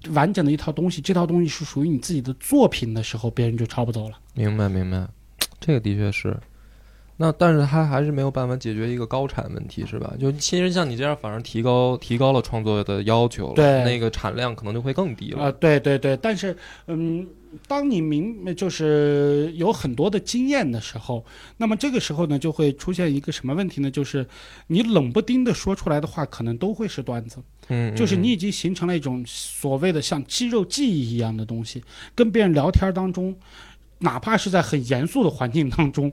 [0.09, 4.19] 完整的一套东西，这套东西是属于你自己的作品的时候，别人就抄不走了。
[4.33, 5.07] 明白明白，
[5.61, 6.37] 这个的确是。
[7.17, 10.13] 那但是他还是没有办法解决一个高产问题，是吧？
[10.19, 15.51] 就其实像你这样，反而提高提高了创作的要求了，对那个产量可能就会更低了啊、了。
[15.53, 16.55] 对对对，但是
[16.87, 17.25] 嗯，
[17.67, 21.23] 当你明就是有很多的经验的时候，
[21.55, 23.89] 那么这个时候呢，就会出现一个什么问题呢？
[23.89, 24.27] 就是
[24.67, 27.37] 你冷不丁的说出来的话，可能都会是段子，
[27.69, 31.81] 嗯，就是嗯你已经形成了一种所谓的像肌肉记忆一样的东西，
[32.13, 33.33] 跟别人聊天当中。
[33.99, 36.11] 哪怕是在很严肃的环境当中，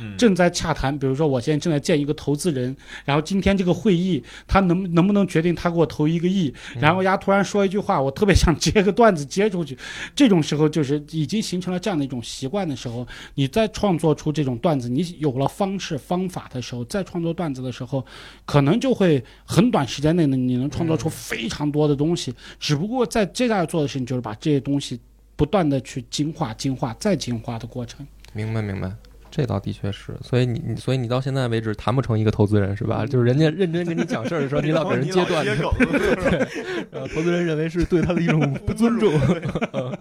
[0.00, 0.16] 嗯。
[0.16, 9.78] 正在洽谈，比如说我现在正在见一个投资人，然后今天这个会议他能能不能决定他给我投一个亿，然后丫突然说一句话，我特别想接个段子接出去，
[10.14, 18.04] 这种时候就是已经形成了这样的一种习惯的时候，你在创作出这种段子，你有了方式方法的时候，在创作段子的时候，
[18.44, 22.34] 可能就会很短时间内呢，你能创作出非常多的东西。
[22.58, 25.00] 只不过在接下来做的事情就是把这些东西
[25.40, 28.06] 不断的去精化、精化再精化的过程。
[28.34, 28.92] 明白明白，
[29.30, 30.14] 这倒的确是。
[30.20, 33.06] 所以你你所以你到现在为止谈不成一个投资人是吧？
[33.06, 35.50] 就是人家认真跟你讲事儿的时候，你老给人接段子，
[36.92, 39.10] 然后投资人认为是对他的一种不尊重。
[39.72, 39.98] 嗯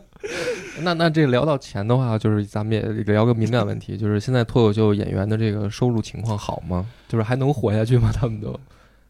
[0.82, 6.86] 那那这聊到钱的话，就是咱们也聊个敏感问题，就是现在脱口秀演员的这个收入情况好吗？
[7.08, 8.12] 就是还能活下去吗？
[8.14, 8.60] 他们都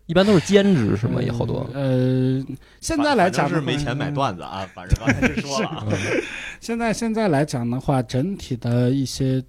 [0.09, 1.21] 一般都是兼职是吗？
[1.21, 1.69] 也好多。
[1.71, 2.43] 呃，
[2.81, 5.85] 现在来讲是没钱买段子啊，反正刚才是说了啊，
[6.59, 9.41] 现在现在来讲的话，整体的一些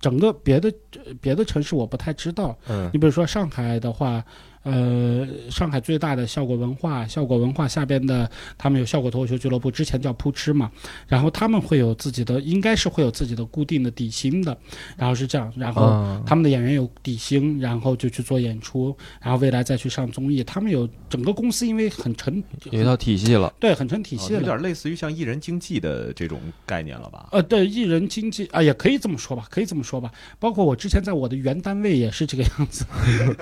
[0.00, 0.72] 整个别的
[1.04, 2.56] 呃别的城市我不太知道。
[2.68, 4.24] 嗯你比如说上海的话，
[4.66, 10.68] 呃，上海最大的效果文化，效果文化下边的他们有效果脱口秀俱乐部，之前叫扑哧嘛，
[11.06, 14.58] 然后他们会有自己的，应该是会有自己的固定的底薪的，
[14.96, 23.54] 然后是这样，然后啊，他们的演员有底薪，然后就去做演出，然后未来再去上综艺，他们有整个公司因为很成有一套体系了。
[23.60, 27.28] 对很成体系了，哦有点类似于像艺人经济的这种概念了吧？
[27.30, 30.10] 呃，对，艺人经济啊，也可以这么说吧，可以这么说吧。
[30.40, 32.84] 包括我之前在我的原单位也是这个样子，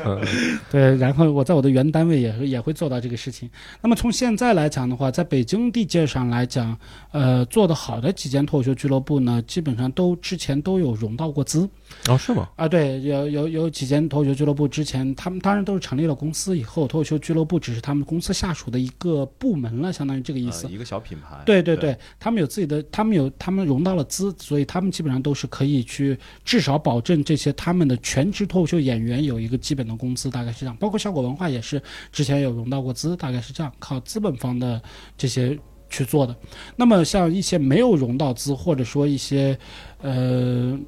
[0.04, 0.20] 嗯
[0.70, 3.48] 对，然后我在我的原单位也也会做到这个事情。
[3.80, 6.76] 那么从现在来讲的话，在北京地界上来讲，
[7.12, 11.68] 呃，做得好的几间脱口秀俱乐部呢，基本上都之前都有融到过资
[12.08, 12.48] 哦，是吗？
[12.56, 12.66] 啊。
[12.66, 20.72] 对，有有有几间脱口秀俱乐部之前他们当然都是成立了公司以后，脱口秀俱乐部只是他们公司下属的一个部门了，相当于这个意思呃。
[20.72, 21.36] 一个小品牌。
[21.44, 30.76] 对对对，他们有自己的，他们有他们融到了资，所以他们基本上都是可以去至少保证这些他们的全职脱口秀演员有一个基本的工资，大概是这样。
[30.76, 34.80] 包括效果文化也是之前有融到过资，大概是这样，靠资本方的
[35.16, 35.58] 这些
[35.90, 36.34] 去做的。
[36.76, 39.58] 那么像一些没有融到资，或者说一些
[40.00, 40.78] 呃。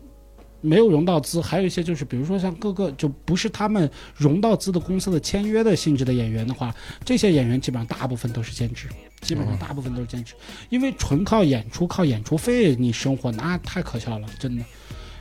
[0.62, 6.74] 没有融到资，还有一些就是，比如说像各个就不是他们融到资的公司的签约的性质的演员的话，
[7.04, 8.88] 这些演员基本上大部分都是兼职，
[9.20, 10.34] 基本上大部分都是兼职。
[10.68, 14.64] 因为纯靠演出、靠演出费你生活，那太可笑了，真的。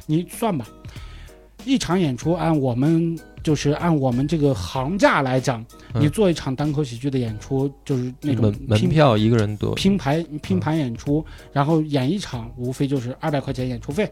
[0.07, 0.65] 你算吧，
[1.63, 9.75] 一场演出按我们就是按我们这个行价来讲，嗯你做一场单口喜剧的演出，就是那种门票一个人多。
[9.75, 14.11] 拼盘拼盘演出，然后演一场，无非就是二百块钱演出费。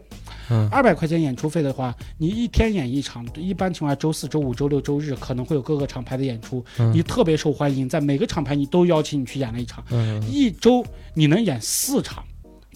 [0.50, 9.84] 嗯二百块钱演出费的话，你一天演一场，一般情况下周四周五周六周日可能会有各个厂牌的演出，嗯你特别受欢迎，在每个厂牌你都邀请你去演了一场。
[9.90, 12.22] 嗯一周你能演四场，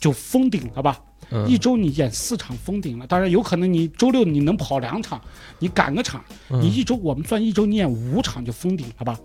[0.01, 1.01] 就封顶了吧？
[1.31, 1.49] 嗯。
[1.49, 5.21] 一周你演四场封顶了，当然有可能你周六你能跑两场，
[5.59, 6.61] 你赶个场，嗯。
[6.61, 9.19] 你一周我们算一周你演五场就封顶了吧？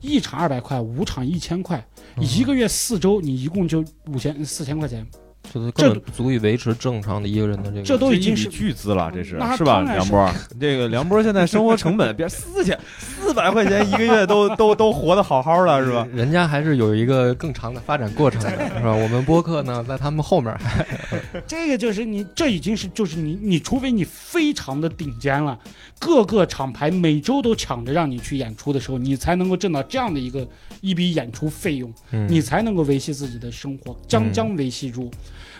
[0.00, 1.84] 一场二百块，五场一千块，
[2.16, 2.24] 嗯。
[2.24, 5.06] 一个月四周你一共就五千四千块钱，
[5.52, 7.82] 这都根本不足以维持正常的一个人的这个。
[7.82, 9.80] 这都已经是巨资了，这是那是吧？
[9.82, 10.30] 梁波，
[10.60, 12.78] 这个梁波现在生活成本别四千
[13.20, 16.06] 四百块钱一个月都都都活得好好的，是吧？
[16.12, 18.92] 人家还是有一个更长的发展过程的，是吧？
[18.92, 20.84] 我们播客呢，在他们后面还
[21.46, 25.58] 这个就是你，这已经是就是你，你除非你非常的顶尖了，
[25.98, 30.46] 各个厂牌每周都抢着让你去演出的时候，你才能够挣到这样的一个
[30.80, 35.10] 一笔演出费用，嗯你才能够维系自己的生活，将将维系住。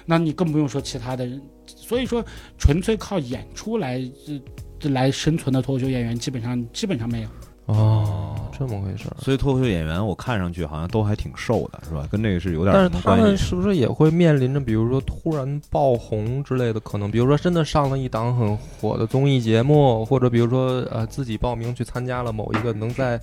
[0.08, 1.40] 那你更不用说其他的人。
[1.66, 2.24] 所以说，
[2.56, 7.28] 纯粹靠演出来呃来生存的脱口秀演员，基本上基本上没有。
[7.66, 9.16] 哦，这么回事儿。
[9.20, 12.08] 所以脱口秀演员我看上去好像都还挺瘦的，是吧？
[12.10, 13.14] 跟这个是有点但是他？
[13.14, 17.10] 们是不是也会面临着，比如说突然爆红之类的可能？
[17.10, 23.18] 比如说真的上了一档很火的综艺节目，或者比如说呃自己报名去参加了某一个能在，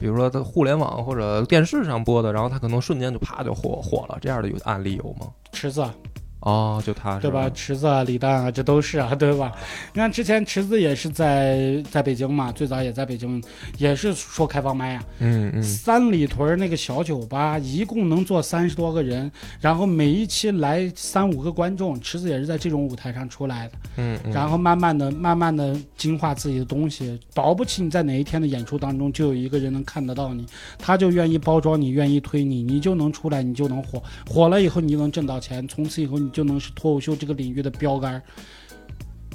[0.00, 5.26] 比如说在互联网或者电视上播的，然后他可能瞬间就啪就火火了，这样的有案例有吗？
[5.52, 5.94] 池子啊，
[6.40, 7.50] 哦，就他对吧？？
[7.50, 9.52] 池子啊、李诞啊，这都是啊， 对吧？
[9.92, 13.42] 你看之前池子也是在在北京嘛，最早也在北京，
[13.76, 15.04] 也是说开放麦啊。
[15.18, 23.72] 嗯嗯，三里屯那个小酒吧一共能坐三十多个人，然后每一期来三五个观众，池子也是在这种舞台上出来的。
[23.96, 30.46] 嗯嗯，然后慢慢的、慢慢的精化自己的东西，保不齐你在哪一天的演出当中就有一个人能看得到你，
[30.78, 38.22] 他就愿意包装你，愿意推你，你就能出来，你就能火，火了以后你就能挣到钱，从此以后你就能是脱口秀这个领域的标杆。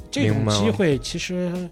[0.09, 1.69] 这种机会其实。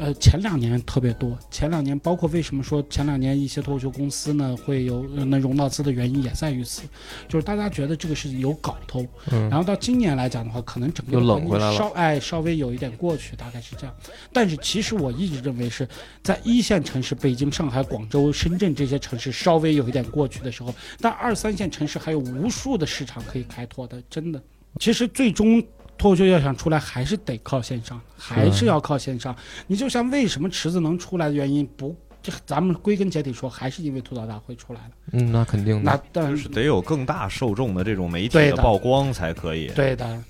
[0.00, 6.84] 呃，前两年特别多，前两年包括为什么说前两年一些脱口秀公司呢会有呃能融到资的原因也在于此，
[7.28, 13.94] 就是大家觉得这个事情有搞头，嗯然后到今年来讲的话，可能整个又冷回来了稍哎稍微有一点过去，大概是这样。
[14.32, 15.86] 但是其实我一直认为是
[16.22, 24.42] 在一线城市，北京、上海、广州、深圳这些城市稍微有一点过去的时候，但二三线城市还有无数的市场可以开拓的，真的。
[24.78, 25.62] 其实最终
[26.00, 29.36] 脱口秀要想出来，还是得靠线上，还是要靠线上。
[29.66, 34.90] 你就像为什么池子能出来的原因，不，这咱们归根结底说，还是因为吐槽大会出来了。
[35.12, 36.02] 嗯，那肯定那的。
[36.10, 39.66] 但是得有更大受众的这种媒体的的曝光才可以。
[39.74, 40.24] 对的，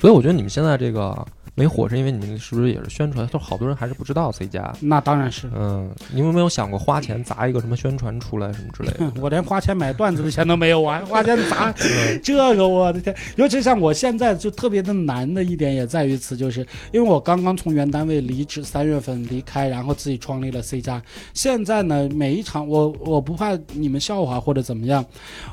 [0.00, 3.26] 所以我觉得你们现在这个没火，是因为你们是不是也是宣传？
[3.28, 4.72] 就好多人还是不知道 C 加。
[4.80, 5.48] 那当然是。
[5.54, 9.12] 嗯，你们有没有想过花钱砸一个什么宣传出来什么之类的？
[9.22, 11.72] 我连花钱买段子的钱都没有，我还花钱砸
[12.24, 13.14] 这个，我的天！
[13.36, 21.00] 尤其像我现在就特别的难的一点也在于此，就是因为我刚刚从原单位离职，三月份离开，然后自己创立了 C 加。
[21.34, 25.04] 现在呢，每一场我我不怕你们笑话或者怎么样，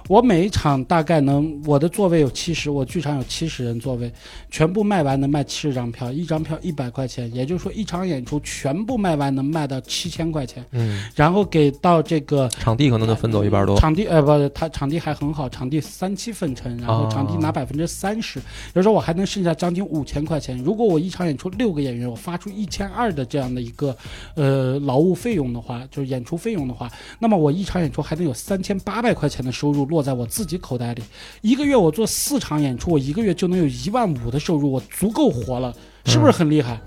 [0.08, 4.12] 我每一场大概能我的座位有七十，我剧场有七十人座位，
[4.50, 12.48] 全部卖完能卖七十张票，一张票一百块钱，也就是说一场演出全部卖完能卖到七千块钱，嗯，然后给到这个。
[12.50, 13.78] 场地可能能分走一半多。
[13.80, 18.40] 场地呃不，他场地还很好，场地三七分成，然后场地拿百分之三十，
[18.74, 20.58] 有时候我还能剩下将近五千块钱。
[20.58, 23.96] 如果我一场演出六个演员，我发出一千二的这样的一个
[24.36, 31.02] 呃劳务费用的话，就是演出费用的话，那么我一场演出还能有三千八百块钱的收入落在我自己口袋里。
[31.42, 35.74] 一个月我做四场演出，我一个月就能有一万五的收入，我足够活了，
[36.06, 36.80] 是不是很厉害？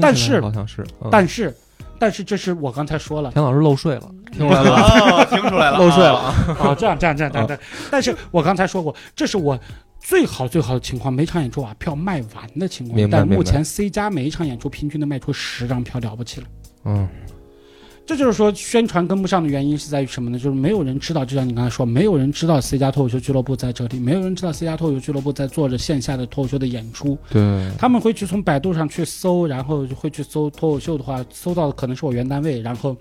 [0.00, 1.54] 但是好像是，嗯但是，
[1.98, 3.30] 但是这是我刚才说了。
[3.32, 6.34] 田老师漏税了，听出来了，啊，听出来了， 漏税了啊！
[6.60, 7.62] 哦，这样这样这样这样这样。
[7.90, 9.58] 但是我刚才说过，这是我
[9.98, 13.10] 最好最好的情况，每场演出把票卖完的情况。
[13.10, 16.46] 但目前 C 加每一场演出平均能卖出十张票，了不起了。
[16.84, 17.08] 嗯，
[18.10, 20.36] 这就是说宣传跟不上的原因是在于什么呢？
[20.36, 27.16] 就是没有人知道，就像你刚才说，没有人知道 C 加脱口秀俱乐部在这里，没有人知道 C 加脱口秀俱乐部在做着线下的脱口秀的演出。
[27.30, 32.96] 对，他们会去从百度上去搜，然后会去搜脱口秀的话，搜到的可能是我原单位，然后，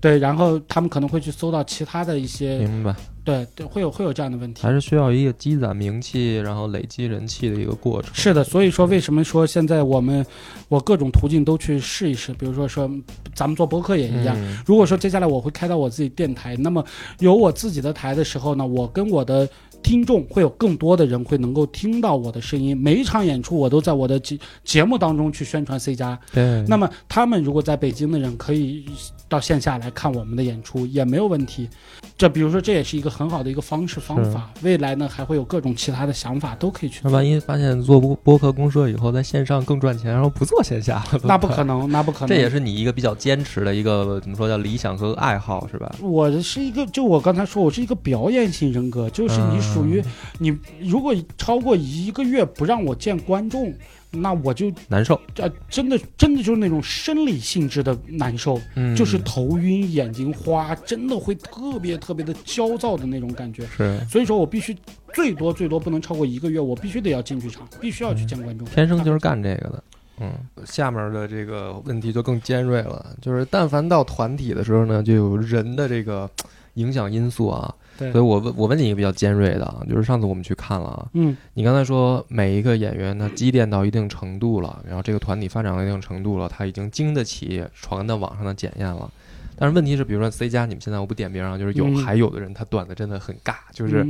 [0.00, 4.70] 对，然后他们可能会去搜到其他的一些，明白，对对，会有会有这样的问题还。
[4.70, 8.12] 是需要一个积攒名气，然后累积人气的一个过程。
[8.14, 10.24] 是的，所以说为什么说现在我们
[10.68, 12.90] 我各种途径都去试一试，比如说说
[13.34, 14.36] 咱们做博客也一样。
[14.38, 16.84] 嗯如果说接下来我会开到我自己电台，那么
[17.18, 19.48] 有我自己的台的时候呢，我跟我的
[19.84, 22.76] 听众会有更多的人会能够听到我的声音。
[22.76, 26.18] 每一场演出我都在我的节节目当中去宣传 C 加。
[26.32, 28.86] 对，那么他们如果在北京的人可以
[29.28, 31.68] 到线下来看我们的演出也没有问题。
[32.16, 34.50] 这比如说这也是一个很好的一个方式方法。
[34.62, 37.00] 未来呢还会有各种其他的想法都可以去。
[37.04, 42.28] 那万一发现做播播客公社以后，在线上更赚钱，然后不做线下了，那不可能， 那不可能。
[42.28, 45.94] 这也是你一个比较坚持的一个怎么说叫理想和爱好是吧？
[46.00, 50.02] 我是一个，就我刚才说，我是一个表演型人格，就是你属于、
[50.38, 53.74] 你，如果超过一个月不让我见观众，
[54.10, 63.66] 那我就难受，呃真的真的就是那种生理性质的难受，嗯，就是头晕、眼睛花，真的会特别特别的焦躁的那种感觉。
[63.66, 64.76] 是所以说我必须
[65.12, 68.64] 最多最多不能超过一个月，我必须得要进剧场，必须要去见观众。
[68.68, 69.84] 天生就是干这个的。
[70.20, 70.32] 嗯，
[70.64, 76.30] 下面的这个问题就更尖锐了，就是但凡到团体的时候呢，就有人的这个
[76.74, 77.74] 影响因素啊。
[77.98, 78.12] 对。
[78.12, 81.36] 所以我问我问你一个比较尖锐的啊，就是上次我们去看了啊，嗯。
[81.54, 89.10] 你刚才说每一个演员他积淀到一定程度了，然后这个团体发展到一定程度了，他已经经得起传到网上的检验了。
[89.56, 91.96] 但是问题是，比如说 C 加，你们现在我不点名啊，就是有、嗯。
[91.98, 94.04] 还有的人他段子真的很尬，就是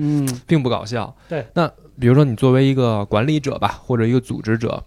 [0.46, 1.14] 并不搞笑。
[1.28, 1.70] 对，那
[2.00, 4.82] 比如说你作为一个管理者吧，或者一个组织者，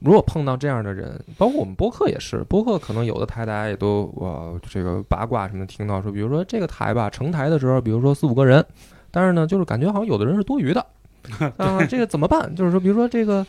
[0.00, 8.64] 如果碰到这样的人，包括我们播客也是，播客可能有的台大家也都呃这个八卦什么的听到说，比如说这个台吧成台的时候，比如说四五个人，
[9.10, 10.86] 但是呢，就是感觉好像有的人是多余的，
[11.56, 12.54] 啊、这个怎么办？
[12.54, 13.46] 就是说，比如说这个。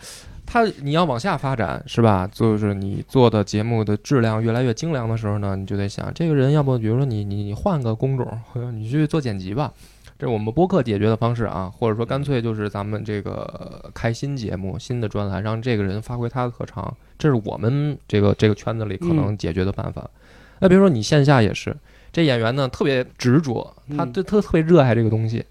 [0.49, 2.25] 他你要往下发展是吧？
[2.31, 9.73] 就是你做的节目的质量越来越精良的时候呢，你就得想，这个人要不比如说你你你换个工种，或 者你去做剪辑吧，
[10.19, 20.09] 这是我们播客解决的方式啊，或者说干脆就是咱们这个开新节目、新的专栏，让这个人发挥他的特长，这是我们这个这个圈子里可能解决的办法。
[20.59, 21.75] 那比如说你线下也是，
[22.11, 25.45] 这演员呢特别执着，他对特特别热爱这个东西，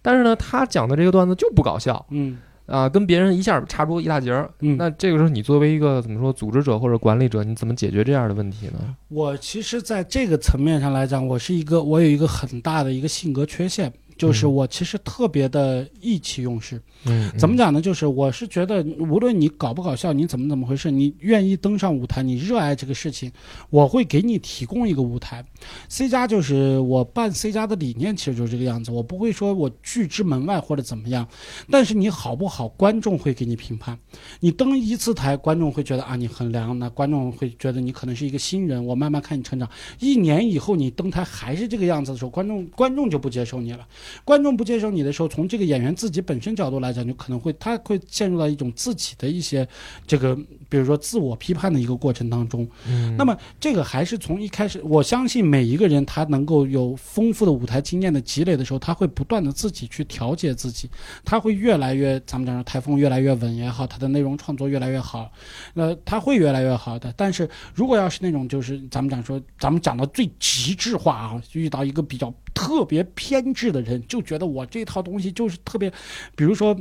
[0.00, 4.48] 但是呢他讲的这个段子就不搞笑，嗯啊，跟别人一下差出一大截儿。
[4.60, 8.96] 嗯，那这个时候你作为一个怎么说组织者或者管理者，你怎么解决这样的问题呢？
[9.08, 13.92] 我其实在这个层面上来讲，我是一个我有一个很大的一个性格缺陷，
[14.22, 16.80] 就是嗯我其实特别的意气用事。
[17.04, 17.80] 嗯，怎么讲呢？
[17.80, 23.32] 就是我是觉得，无论你搞不搞笑，你怎么怎么回事，你愿意登上舞台，你热爱这个事情，
[23.70, 25.44] 我会给你提供一个舞台。
[25.88, 28.92] C 加就是我办 C 加的理念，其实就是这个样子。
[28.92, 31.26] 我不会说我拒之门外或者怎么样，
[31.70, 33.98] 但是你好不好，观众会给你评判。
[34.38, 39.68] 你登一次台，观众会觉得啊你很凉，那观众会觉得你可能是一个新人，我慢慢看你成长。
[39.98, 43.84] 一年以后你登台还是这个样子的时候，观众观众就不接受你了。
[44.24, 49.66] 观众不接受你的时候，从这个演员自己本身角度来讲，就可能会他会陷入到一种自己的一些
[50.06, 50.36] 这个，
[50.72, 52.66] 比如说自我批判的一个过程当中。
[52.88, 60.88] 嗯，那么这个还是从一开始，我相信每一个人他能够有丰富的舞台经验的积累的时候，他会不断的自己去调节自己，
[61.26, 65.30] 他会越来越，咱们讲说台风越来越稳也好，他的内容创作越来越好，
[65.74, 67.12] 那，他会越来越好的。
[67.18, 75.92] 但是如果要是那种就是咱们讲说，咱们讲到最极致化啊，遇到一个比较特别偏执的人，就觉得我这套东西就是特别，
[76.34, 76.74] 比如说。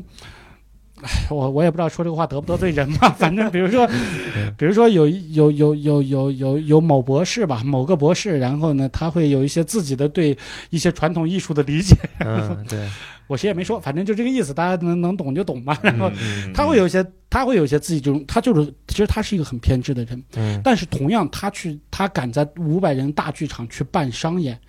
[1.06, 3.88] 哎，我我也不知道说这个话得不得罪人嘛， 反正比如说，
[4.58, 10.38] 比如说有一有有有有有有某博士吧，某个博士，然后呢，他会有一些自己的对
[10.70, 12.88] 一些传统艺术的理解，嗯，对，
[13.28, 15.78] 我谁也没说，反正就这个意思，大家能能懂就懂吧。
[15.82, 20.62] 然后嗯他会有一些，他会有一些自己这种，他就是其实他是一个很偏执的人，嗯。
[20.64, 24.60] 但是同样他去他敢在五百人大剧场去办商演，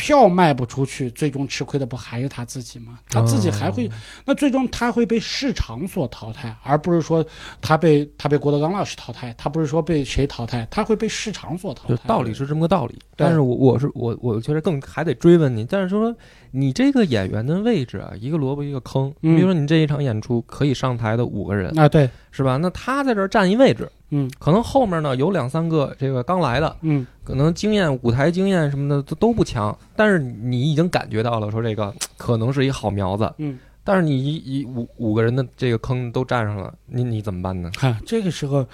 [0.00, 2.98] 票卖不出去，最终吃亏的不还是他自己吗？
[3.10, 3.90] 他自己还会，哦
[4.24, 7.22] 那最终他会被市场所淘汰，而不是说
[7.60, 11.94] 他被他被郭德纲老师淘汰，他不是说被谁淘汰，他会被市场所淘汰。
[11.94, 16.16] 就道理是这么个道理，但是我我是我我觉得更还得追问你，但是说
[16.50, 22.56] 你这个演员的位置啊，一个萝卜一个坑，嗯比如说你这一场演出可以上台的五个人，啊，对，是吧？
[22.56, 33.58] 那他在这儿占一位置，嗯可能后面呢有两三个这个刚来的，嗯可能经验舞台经验什么的都都不强，但是你已经感觉到了说这个 可能是一好苗子，嗯。
[33.82, 37.70] 但是你一一五五个人的这个坑都占上了，你你怎么办呢？
[37.74, 38.64] 看这个时候，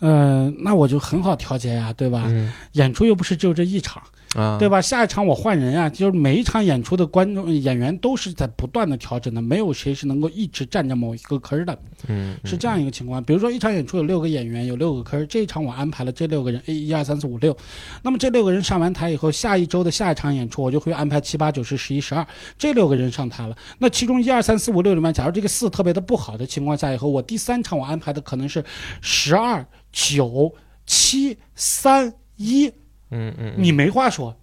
[0.00, 2.24] 呃，那我就很好调节呀，对吧？
[2.28, 4.02] 嗯演出又不是只有这一场，
[4.34, 4.80] 啊，对吧？
[4.80, 11.78] 下一场我换人啊，就是每一场演出的观众演员都是在不断的调整的，没有谁是能够一直占着某一个坑的，
[12.08, 13.24] 嗯，是这样一个情况。
[13.24, 17.56] 比如说一场演出有六个演员，有六个坑，这一场我安排了这六个人，A 一二三四五六，
[18.02, 22.26] 那么这六个人上完台以后，下一周的下一场演出我就会安排七八九十十一十二
[22.58, 23.56] 这六个人上台了。
[23.78, 28.62] 那其中一二三四五六里面，假如这个四特别的不好的情况下，以后我第三场我安排的可能是
[29.00, 29.64] 十二
[29.96, 32.68] 九七三一。
[33.10, 34.36] 嗯嗯，你没话说。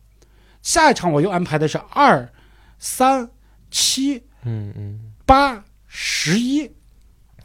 [0.64, 2.28] 下一场我又安排的是二、
[2.80, 3.30] 三、
[3.70, 6.66] 七、嗯嗯，八、十一，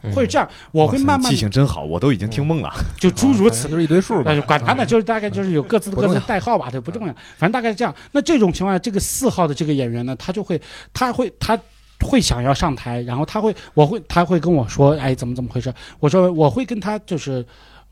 [0.01, 2.73] 嗯或者这样，我会慢慢记性真好，我都已经听懵了。
[2.97, 7.93] 就诸如此反正就是一堆数吧那就，管他呢，就是大概就是有各自的各自的代号吧，这不重要，反正大概是这样。
[8.13, 10.59] 那这种情况下，这个四号的这个演员呢，他就会，
[10.93, 11.59] 他会，他
[11.99, 15.73] 会想要上台，然后他会，我会，他会跟我说，哎，怎么怎么回事？
[15.99, 17.45] 我说我会跟他就是。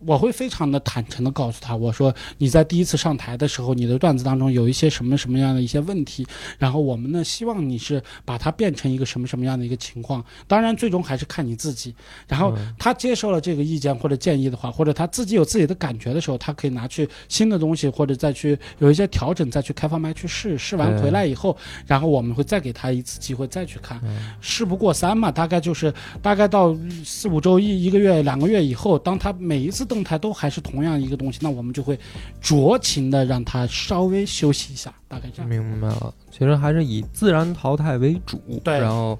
[0.05, 6.25] 我会非常的坦诚的告诉他，我说你在第一次上台的时候，你的段子当中有一些什么什么样的一些问题，
[6.57, 11.95] 然后我们呢希望你是把它变成一个什么什么样的一个情况，当然最终还是看你自己。
[12.27, 20.57] 然后嗯他接受了这个意见或者建议的话，或者他自己有自己的感觉的时候，他可以拿去新的东西，或者再去有一些调整，再去开放麦去试。
[20.57, 23.99] 试完回来以后，然后我们会再给他一次机会再去看。
[24.03, 26.75] 嗯事不过三嘛，大概就是大概到
[27.05, 31.99] 四五周一一个月两个月以后，当他每一次登台都还是同样一个东西，那我们就会
[32.43, 35.49] 酌情的让他稍微休息一下，大概这样。
[35.49, 36.13] 明白了。
[36.31, 39.17] 其实还是以自然淘汰为主，对然后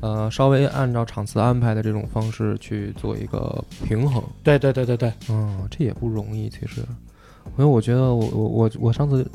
[0.00, 4.22] 呃稍微按照场次安排的这种方式去做一个平衡。
[4.42, 6.82] 对对对对对，嗯，这也不容易，其实。
[7.56, 9.26] 因为我觉得我我我我上次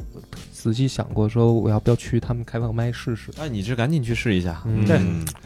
[0.63, 3.29] 仔细想过，说我要不要去他们开放麦试试？
[3.37, 4.61] 哎你这赶紧去试一下。
[4.65, 4.97] 嗯对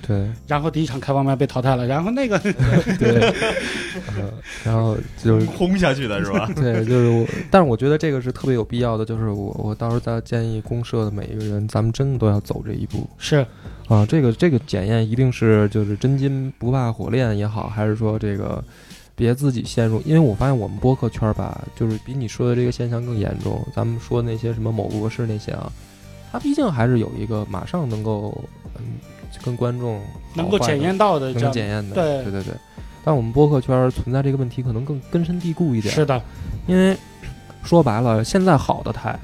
[0.05, 2.37] 对然后第一场开放麦被淘汰了，然后那个
[2.99, 3.19] 对，
[4.15, 4.31] 呃，
[4.63, 6.47] 然后就是轰下去的是吧？
[6.55, 13.43] 对，就是我，但是我觉得这个是特别有必要的，就是我我到时候再建议公社的每一个人，咱们真的都要走这一步是
[13.87, 14.05] 啊。
[14.05, 18.63] 这个这个检验一定是就是真金不怕火炼也好，还是说这个
[19.17, 23.65] 别自己陷入，因为我发现我们播客圈儿吧，就是比你说的这个现象更严重。
[23.75, 25.71] 咱们说那些什么某博士那些啊，
[26.31, 28.39] 他毕竟还是有一个马上能够
[28.77, 28.99] 嗯
[29.43, 29.99] 跟观众
[30.35, 32.53] 能够检验到的这能样检验的，对对对对。
[33.03, 35.91] 但我们播客圈儿存在这个问题，可能更根深蒂固一点。
[35.91, 36.21] 是的，
[36.67, 36.95] 因为
[37.63, 39.19] 说白了，现在好的台，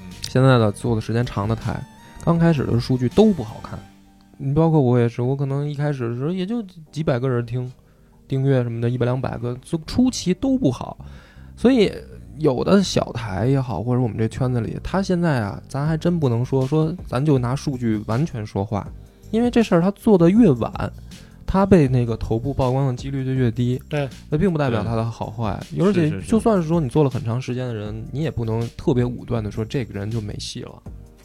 [0.00, 1.80] 嗯现在的做的时间长的台，
[2.24, 3.78] 刚开始的数据都不好看。
[4.36, 7.70] 你包括我也是，我可能一开始的时候也就几百个人听，
[8.28, 10.96] 订阅什么的，一百两百个，就初期都不好。
[11.56, 11.90] 所以
[12.36, 18.86] 有的小台也好，或者我们这圈子里，他现在啊，咱还真不能说说，咱就拿数据完全说话，
[19.30, 20.92] 因为这事儿他做的越晚。
[21.50, 30.82] 他被那个头部曝光的几率就越低，对，那并不代表他的好坏，而且就算是说你做了很长时间的人，你也不能特别武断的说这个人就没戏了，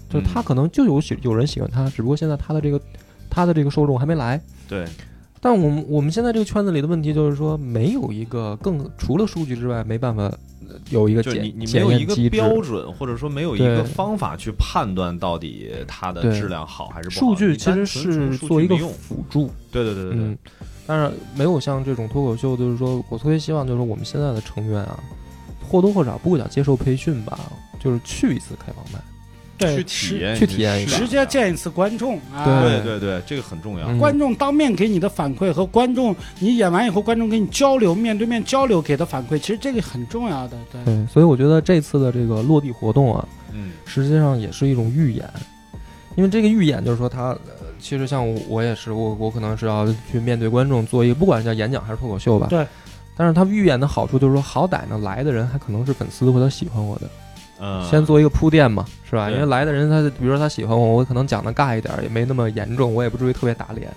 [0.09, 2.79] 就嗯他可能就有喜有人喜欢他，只不过现在他的这个
[3.29, 4.39] 他的这个受众还没来。
[4.65, 4.85] 对，
[5.43, 17.19] 但我们我们现在这个圈子里的问题就是说，没有一个更除了数据之外，没办法呃有一个检就你你没检有一个标准，或者说没有一个方法去判断到底它的质量好还是不好。
[17.19, 20.13] 数据其实是做一个辅助，对对对对。
[20.13, 20.37] 对嗯，
[20.87, 24.97] 但是没有像这种脱口秀，就是说我特别希望，就是说我们现在的成员啊，
[25.69, 27.37] 或多或少不会讲接受培训吧，
[27.81, 28.99] 就是去一次开放麦，
[29.57, 32.43] 对，去体验去体验一下直接见一次观众啊。
[32.43, 33.87] 对对对对，这个很重要。
[33.87, 40.57] 嗯观众当面给你的反馈和观众你演完以后，观众跟你交流，面对面交流给的反馈，其实这个很重要的。
[40.71, 45.29] 对，对，所以我觉得这次的这个落地活动啊，嗯实际上也是一种预演，
[46.15, 47.37] 因为这个预演就是说他，呃
[47.79, 52.65] 其实像我我也是，我我可能是要去面对观众做一个，不管是叫演讲还是脱口秀吧，对。
[53.15, 57.07] 但是他预演的好处就是说，好歹呢来的人还可能是粉丝或者喜欢我的，
[57.59, 59.29] 嗯，先做一个铺垫嘛，是吧？
[59.29, 63.89] 因为来的人他比如说他喜欢我，我可能讲的尬一点，也没那么严重，我也不至于特别打脸。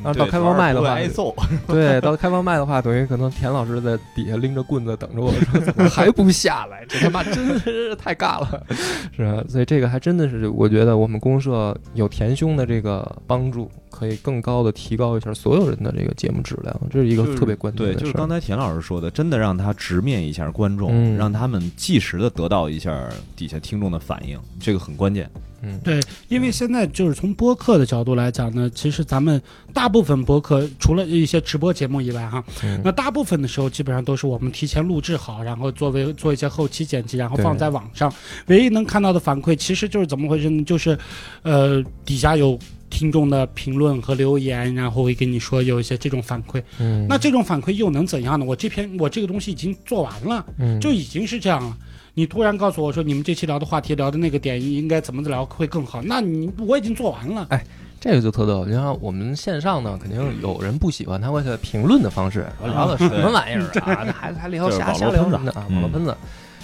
[0.00, 1.34] 然后到开放麦的话挨揍，
[1.66, 6.84] 对，到开放麦的话，等于可能田老师在底下拎着棍子等着我，说怎么还不下来？
[6.88, 8.62] 这他妈真是太尬了，
[9.16, 9.42] 是吧？
[9.48, 18.00] 所以这个还真的是，我觉得我们公社有田兄的这个帮助，可以更高的提高一下所有人的这个节目质量，这是一个特别关键对，的事儿。
[18.00, 25.30] 就是刚才田老师说的，真的让他直面一下观众，嗯让他们即时的得到一下底下听众的反应，这个很关键。
[25.60, 29.42] 嗯，对，因为现在就是从播客的角度来讲呢，其实咱们
[29.74, 38.12] 大部分播客除了一些直播节目以外，哈，嗯那大部分的时候基本上都是我们提前录制好，然后作为做一些后期剪辑，然后放在网上。
[38.46, 40.62] 唯一能看到的反馈，其实就是怎么回事呢？
[40.62, 40.96] 就是，
[41.42, 42.56] 呃，底下有
[42.90, 46.62] 听众的评论和留言，然后会跟你说有一些这种反馈。
[46.78, 48.44] 嗯，那这种反馈又能怎样呢？
[48.44, 51.76] 我这篇我这个东西已经做完了，嗯就已经是这样了。
[52.14, 57.46] 你突然告诉我说你们这期聊的话题聊的那个点应该怎么聊会更好，那你我已经做完了。
[57.50, 57.64] 哎
[58.00, 58.64] 这个就特逗。
[58.64, 64.02] 你看我们线上呢，肯定有人不喜欢，他会在评论的方式聊的什么玩意儿啊？
[64.06, 65.66] 那还还聊瞎瞎聊什么的啊？
[65.68, 66.16] 嗯网络喷子。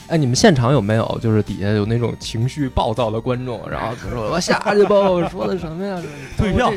[0.07, 6.00] 哎，你们现场有没有就是底下有那种情绪暴躁的观众，然后就说 我下去吧，我说的什么呀？
[6.36, 6.70] 退票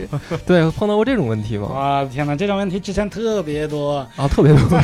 [0.46, 1.68] 对，碰到过这种问题吗？
[1.74, 3.98] 哇天哪，这种问题之前特别多。
[4.16, 4.62] 啊，特别多。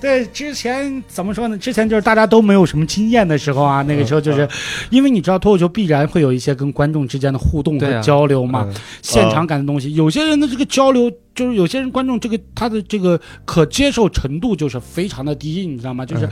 [0.00, 1.58] 对，之前怎么说呢？
[1.58, 4.48] 之前就是大家都没有什么经验的时候啊，那个时候就是，
[4.88, 9.94] 因为你知道脱口秀必然会有一些跟观众之间的互动和交流嘛，嗯现场感的东西。
[9.94, 16.04] 有些人的这个交流，就是有些人观众这个他的这个可接受程度就是非常的低，你知道吗？
[16.04, 16.30] 就是嗯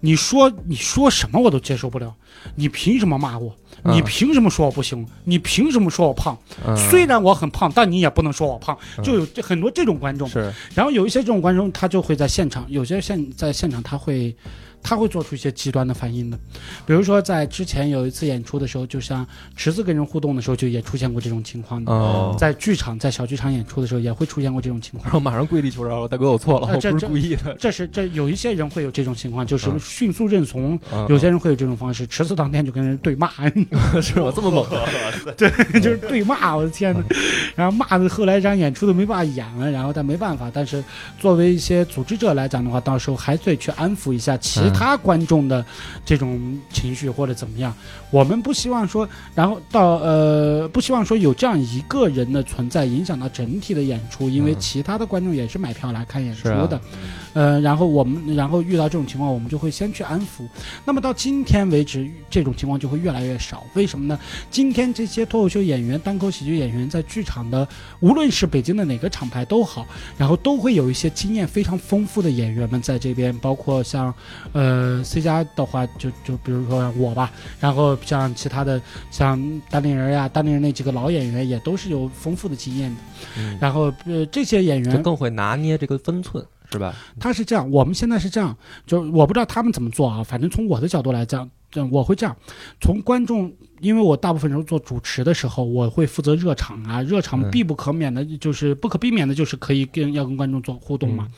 [0.00, 2.14] 你说你说什么我都接受不了，
[2.54, 3.54] 你凭什么骂我？
[3.84, 5.06] 嗯你凭什么说我不行？
[5.24, 6.36] 你凭什么说我胖？
[6.66, 8.76] 嗯虽然我很胖，但你也不能说我胖。
[8.96, 10.28] 嗯就有这很多这种观众。
[10.28, 14.34] 是然后有一些这种观众，他就会在现场，有些现在现场他会，
[14.82, 16.38] 他会做出一些极端的反应的，
[16.86, 19.26] 比如说在之前有一次演出的时候，就像
[19.56, 21.92] 池子跟人互动的时候，就也出现过这种情况的。
[21.92, 25.04] 哦，在剧场，在小剧场演出的时候，也会出现过这种情况。
[25.04, 27.54] 然后马上跪地求饶，大哥我错了，我不是故意的。
[27.58, 33.30] 这是这有一些人会有这种情况，就是嗯迅速认怂；嗯有些人会有这种方式，池子当天就跟人对骂，
[34.00, 34.66] 是我这么猛，
[35.36, 37.02] 就是对骂，我的天呐，
[37.54, 40.82] 然后骂的后来这场演出都没办法演了，然后但没办法，但是
[41.18, 45.64] 作为一些组织者来讲的话，到时候还得去安抚一下其他观众的
[46.04, 47.74] 这种情绪或者怎么样。
[48.10, 56.80] 我们不希望说，然后到呃，不希望说有这样一个人的存在影响到整体的演出，因为嗯其他的观众也是买票来看演出的。
[57.34, 60.48] 呃，然后我们，然后遇到这种情况，我们就会先去安抚。
[60.84, 63.64] 那么到今天为止，这种情况就会越来越少。
[63.74, 64.18] 为什么呢？
[64.50, 67.68] 今天这些脱口秀演员、单口喜剧演员在剧场的，
[68.00, 74.12] 无论是北京的哪个厂牌都好，然后都会有一些经验非常丰富的演员们在这边，包括像，
[74.58, 77.30] 呃，C 加的话，就就比如说我吧，
[77.60, 79.38] 然后像其他的像
[79.70, 83.00] 单立人呀、单立人那几个老演员也都是有丰富的经验的。
[83.38, 86.92] 嗯然后呃，这些演员就更会拿捏这个分寸，是吧？
[87.20, 92.36] 他是这样，我们现在是这样，就我不知道他们怎么做啊，反正从我的角度来讲，这我会这样，
[92.80, 101.28] 从观众因为我大部分时候做主持的时候，我会负责热场啊，热场嗯必不可免的就是不可避免的就是可以跟要跟观众做互动嘛。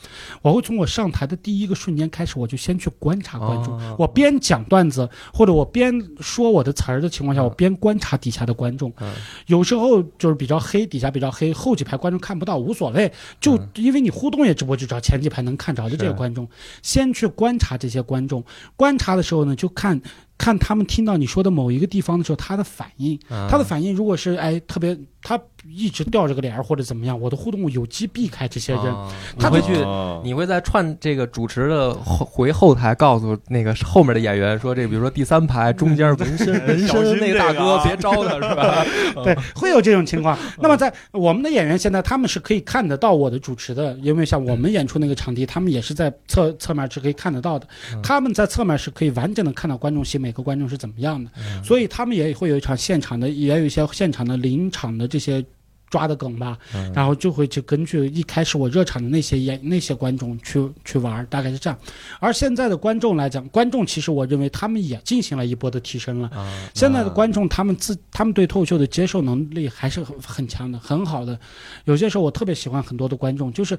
[0.43, 3.75] 我会从我上台的第一个瞬间开始，我就先去观察观众。
[3.75, 8.93] 哦我边讲段子或者我边说我的词儿的情况下，嗯我边观察底下的观众。
[9.01, 9.13] 嗯
[9.47, 16.49] 有时候就是比较黑，底下比较黑，后几排观众看不到无所谓，就嗯因为你互动也只不过就找前几排能看着的这是个观众，
[16.83, 18.45] 先去观察这些观众。
[18.77, 20.01] 观察的时候呢，就看
[20.41, 23.15] 看他们听到你说的某一个地方的时候，他的反应。
[23.29, 25.39] 啊他的反应如果是哎特别，他
[25.71, 28.95] 一直吊着个脸儿或者怎么样，我的互动有机避开这些人。
[29.39, 38.85] 他会去哦你会在串这个主持的后回后台告诉那个后面的演员说，这比如说第三排中间纹身 纹身那个大哥别招他是吧？
[39.25, 40.37] 对，会有这种情况。
[40.59, 47.67] 那么在我们的演员现在他们是可以看得到我的主持的，因为像我们演出那个场地，他们也是在侧侧面是可以看得到的。
[47.95, 55.45] 嗯他们在侧面是可以完整的看到观众席每个观众是怎么样的，嗯所以他们也会有一场现场的，也有一些现场的临场的这些。
[55.91, 61.79] 抓的梗吧，嗯然后就会去根据一开始我热场的那些演那些观众去去玩，大概是这样。
[62.21, 66.29] 而现在的观众来讲，观众其实我认为他们也进行了一波的提升了。
[66.29, 71.39] 啊现在的观众他们自他们对脱口秀的接受能力还是很很强的，很好的。
[71.85, 73.77] 有些时候我特别喜欢很多的观众，就是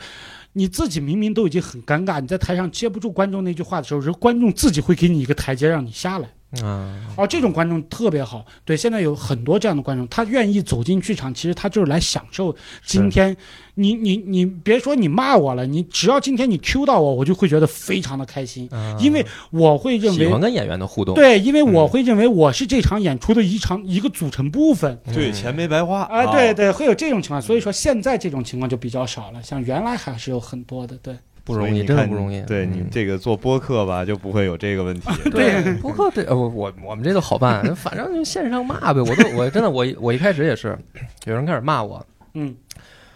[0.51, 6.30] 你自己明明都已经很尴尬，你在台上接不住观众那句话的时候，人观众自己会给你一个台阶让你下来。
[6.62, 6.95] 啊。
[7.16, 8.45] 哦，这种观众特别好。
[8.66, 13.36] 对，现在有很多这样的观众，他愿意走进剧场，其实他就是来享受今天。
[13.76, 18.97] 你你你别说你骂我了，你只要今天你 Q 到我，我就会觉得非常的开心，啊。
[18.99, 24.99] 因为我会认为喜欢跟演员的互动，对，因为我会认为我是这场演出的一场一个组成部分。
[25.06, 25.16] 嗯。
[25.16, 32.42] 对，钱没白花啊，对对，会有这种情况，所以说现在这种情况就比较少了，像原来还是有很多的，对，不容易，真的不容易。
[32.42, 35.10] 对你嗯这个做播客吧，就不会有这个问题。
[35.32, 39.02] 对，播客这呃我我我们这个好办，反正就线上骂呗。
[39.02, 40.78] 我都我真的我我一开始也是，
[41.26, 42.56] 有人开始骂我，嗯，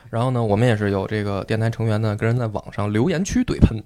[0.10, 3.84] 然后呢，我们也是有这个电台成员呢，跟人在网上留言区怼喷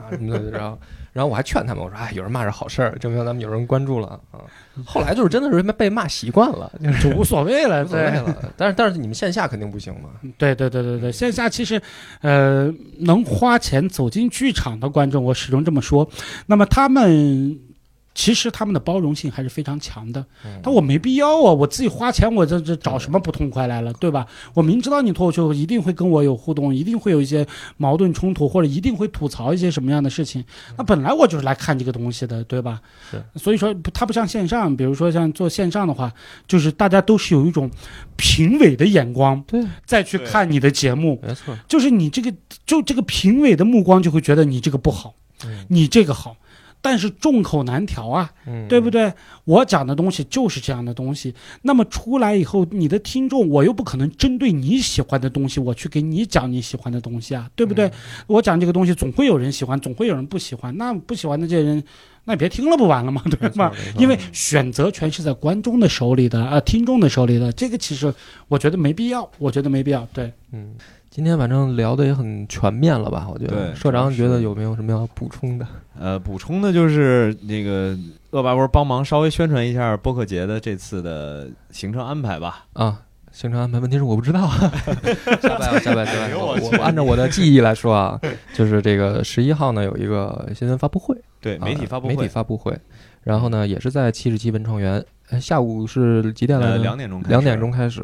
[0.00, 0.78] 啊什么的，然后
[1.14, 4.44] 然后我还劝他们，我说哎，有人骂是好事儿，证明咱们有人关注了啊。
[4.84, 8.52] 后来就是真的是被骂习惯了， 就是无所谓了， 无所谓对，了。
[8.56, 11.80] 但是但是你们线下肯定不行嘛，对对对对对，线下其实，
[12.20, 16.06] 呃，能花钱走进剧场的观众，我始终这么说，
[16.46, 17.58] 那么他们。
[18.14, 24.24] 其实他们的包容性还是非常强的，嗯但我没必要啊，我自己花钱，我这这找什么不痛快来了，对吧？
[24.54, 27.44] 我明知道你脱口秀一定会跟我有互动，一定会有一些
[27.76, 30.44] 矛盾冲突，或者一定会吐槽一些什么样的事情。
[30.78, 32.80] 那本来我就是来看这个东西的，对吧？
[33.10, 33.20] 是。
[33.34, 36.12] 所以说，不它不像线上，比如说像做线上的话，
[36.46, 37.68] 就是大家都是有一种
[38.16, 42.32] 评委的眼光对，再去看你的节目，没错，就是你这个
[42.64, 46.36] 就这个评委的目光就会觉得你这个不好，嗯你这个好。
[46.84, 49.10] 但是众口难调啊，嗯，对不对？
[49.44, 51.34] 我讲的东西就是这样的东西。
[51.62, 57.86] 那么出来以后，你的听众，我又不可能针对你喜欢的东西，我去给你讲你喜欢的东西啊，对不对？
[57.86, 57.92] 嗯
[58.26, 60.76] 我讲这个东西，总会有人喜欢，总会有人不喜欢。
[60.76, 61.82] 那不喜欢的这些人，
[62.24, 63.22] 那别听了不完了吗？
[63.30, 63.72] 对吧？
[63.96, 67.50] 因为选择权是在观众的手里的，呃，听众的手里的。
[67.52, 68.12] 这个其实
[68.48, 70.06] 我觉得没必要，我觉得没必要。
[70.12, 70.74] 对，嗯，
[71.14, 73.28] 今天反正聊的也很全面了吧？
[73.32, 75.64] 我觉得对社长是觉得有没有什么要补充的？
[75.96, 77.96] 呃，补充的就是那个
[78.32, 82.64] 恶霸波帮忙稍微宣传一下播客节的这次的行程安排吧。
[82.72, 83.00] 啊，
[83.30, 84.50] 行程安排，问题是我不知道。
[85.40, 86.34] 下拜啊，下拜，下拜。
[86.34, 88.20] 我按照我的记忆来说啊，
[88.52, 92.76] 就是这个十一号呢有一个新闻发布会，对，媒体发布啊媒体会，发布会，
[93.22, 95.00] 然后呢也是在七十七文创园，
[95.30, 96.82] 哎下午是几点来呃，着？
[96.82, 98.02] 两点钟开始，两点钟开始。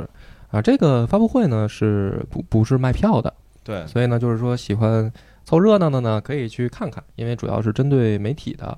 [0.50, 3.32] 啊，这个发布会呢是不不是卖票的，
[3.62, 5.12] 对，所以呢就是说喜欢
[5.44, 8.76] 凑热闹的呢可以去看看，因为主要是针对媒体的，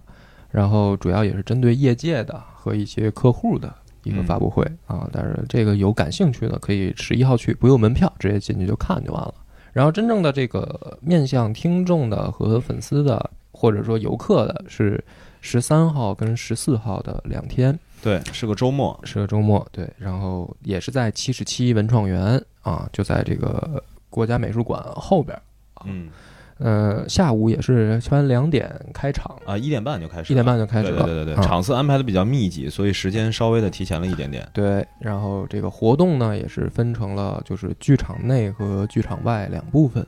[0.51, 5.09] 然后主要也是针对业界的和一些客户的一个嗯发布会、啊。
[5.11, 9.35] 但是这个有感兴趣的可以十一号去，不用门票，直接进去就看就完了。
[9.73, 15.03] 然后真正的这个面向听众的和粉丝的，或者说游客的，是
[15.41, 17.79] 十三号跟十四号的两天。
[18.03, 25.43] 对，是个周末，是个周末，对，然后也是在七十七文创园啊，就在这个国家美术馆后边儿。
[25.87, 26.11] 嗯
[26.59, 31.03] 呃，下午也是全两点开场，啊，一点半就开始，一点半就开始了。
[31.05, 34.49] 对对对对，啊场次安排的比较密集，所以时间稍微的提前了一点点。
[34.53, 40.07] 对，然后这个活动呢也是分成了就是剧场内和剧场外两部分。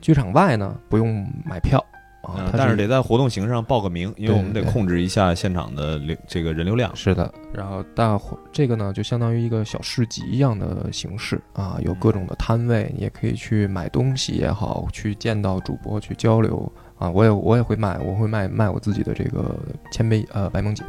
[0.00, 1.84] 剧场外呢不用买票
[2.22, 6.94] 啊但是得在活动形式上报个名，因为我们得控制一下现场的流这个人流量。
[6.94, 17.10] 是的，然后大伙这个呢，就相当于一个小市集一样的形式啊，有各种的摊位，你也可以去买东西也好，去见到主播去交流啊。
[17.10, 19.56] 我也我也会卖，我会卖卖我自己的这个
[19.90, 20.84] 千杯呃白梦姐。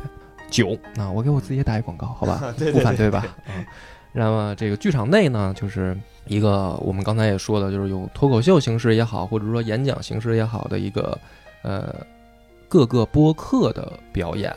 [0.50, 0.78] 酒。
[0.96, 2.40] 那我给我自己也打一广告，好吧？
[2.56, 3.26] 对对不反对对吧？
[3.48, 3.52] 啊。
[4.12, 11.18] 那么这个剧场内呢，就是一个我们刚才也说的，就是有脱口秀形式也好，或者说演讲形式也好的一个
[11.64, 11.94] 呃
[12.68, 14.56] 各个播客的表演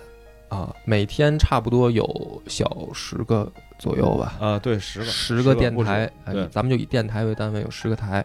[0.48, 8.24] 啊，每天差不多有小十个左右吧，啊，对，十个十个电台，哎，咱们就以电台为单位，有十个台。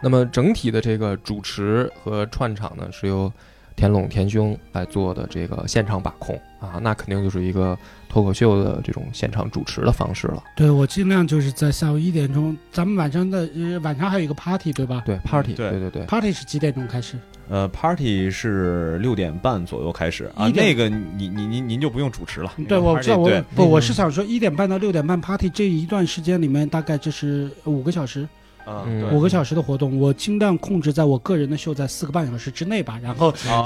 [0.00, 3.32] 那么整体的这个主持和串场呢，是由
[3.74, 7.78] 田龙田兄来做的这个现场把控啊，那肯定就是一个
[8.12, 10.42] 脱口秀的这种现场主持的方式了。
[10.54, 17.16] 对我尽量就是在下午一点钟，咱们晚上的呃晚上还有一个 party 对吧对，party，对对对对，？party 是几点钟开始？
[17.48, 22.52] 呃，party 是六点半左右开始啊，那个你你您您就不用主持了。
[22.68, 28.28] 对，我知道，我不，我是想说一点半到六点半 party 这一段时间里面，大概就是五个小时，啊
[28.66, 33.64] 嗯对五个小时的活动，我尽量控制在我个人的秀在四个半小时之内吧，然后啊，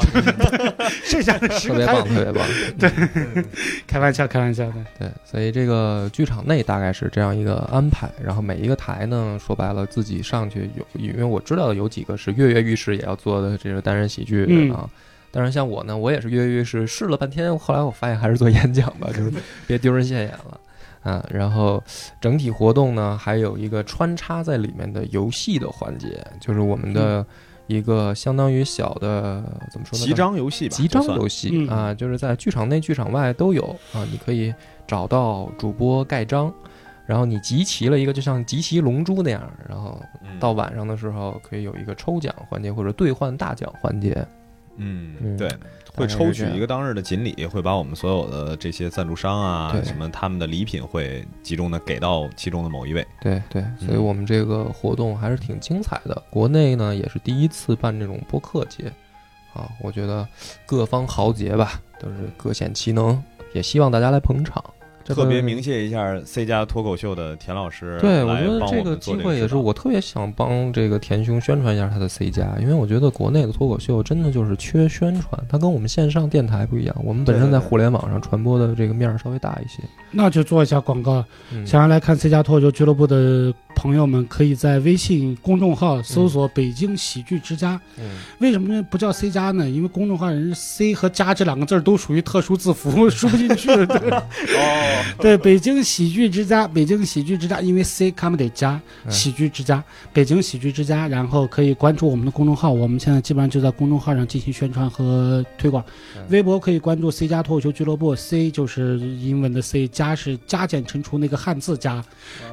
[1.05, 2.47] 剩下的十个台特别棒，特别棒。
[2.79, 3.45] 对
[3.87, 4.75] 开玩笑，开玩笑的。
[4.99, 14.89] 对，所以这个剧场内大概是这样一个安排，然后每一个台呢，说白了自己上去有，因为我知道有几个是跃跃欲试也要做的这个单人喜剧嗯啊。
[15.33, 19.31] 但是，像我呢，我也是跃跃欲试，试了半天，后来我发现还是做演讲吧，就是
[19.67, 20.59] 别丢人现眼了
[21.07, 21.25] 啊。
[21.31, 21.83] 然后
[22.21, 27.25] 整体活动呢，还有一个穿插在里面的游戏的环节，就是我们的
[27.67, 30.05] 一个相当于小的怎么说呢？
[30.05, 34.55] 集章游戏吧，集章游戏、嗯啊，就是在剧场内、剧场外都有啊，你可以
[34.87, 36.53] 找到主播盖章，
[37.07, 44.27] 然后你集齐了一个，就像集齐龙珠那样，然后嗯到晚上的时候可以有一个抽奖环节或者兑换大奖环节。
[44.77, 45.49] 嗯，嗯对，
[45.95, 53.07] 会抽取一个当日的锦鲤，会把我们所有的这些赞助商啊对，什么他们的礼品会集中的给到其中的某一位。
[53.21, 56.23] 对对，所以嗯我们这个活动还是挺精彩的。
[56.31, 58.93] 国内呢也是第一次办这种播客节
[59.53, 60.27] 啊，我觉得
[60.67, 63.23] 各方豪杰吧都是各显其能，
[63.53, 64.63] 也希望大家来捧场。
[65.07, 79.81] 这个特别鸣谢一下 C 加脱口秀的田老师，对，我觉得这个机会也是我特别想帮这个田兄宣传一下他的 C 加，因为我觉得国内的脱口秀真的就是缺宣传，它跟我们线上电台不一样，我们本身在互联网上传播的这个面儿稍微大一些。
[80.11, 88.05] 那就做一下广告，嗯，想要来看 C 加脱口秀俱乐部的朋友们，可以在微信公众号搜索“北京喜剧之家”嗯。
[88.41, 89.69] 为什么不叫 C 加呢？
[89.69, 93.69] 因为公众号人 C 和加这两个字儿都属于特殊字符， 输不进去。
[93.87, 94.11] 对。
[94.11, 105.85] 哦，对，北京喜剧之家，北京喜剧之家，因为 C 他们得加嗯喜剧之家，北京喜剧之家，然后可以关注我们的公众号，我们现在基本上就在公众号上进行宣传和推广。
[106.17, 106.23] 嗯。
[106.31, 112.03] 微博可以关注 C 加脱口秀俱乐部，C 就是英文的 C，加是加减乘除那个汉字加，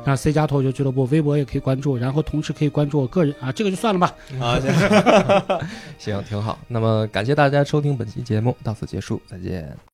[0.04, 4.14] 然后 C 加脱口秀俱乐部，微博也可以关注，然后同时可以关注我个人啊，这个就算了吧。
[4.42, 4.60] 啊，
[5.98, 6.58] 行，挺好。
[6.68, 9.78] 那么感谢大家收听本期节目，到此结束，再见。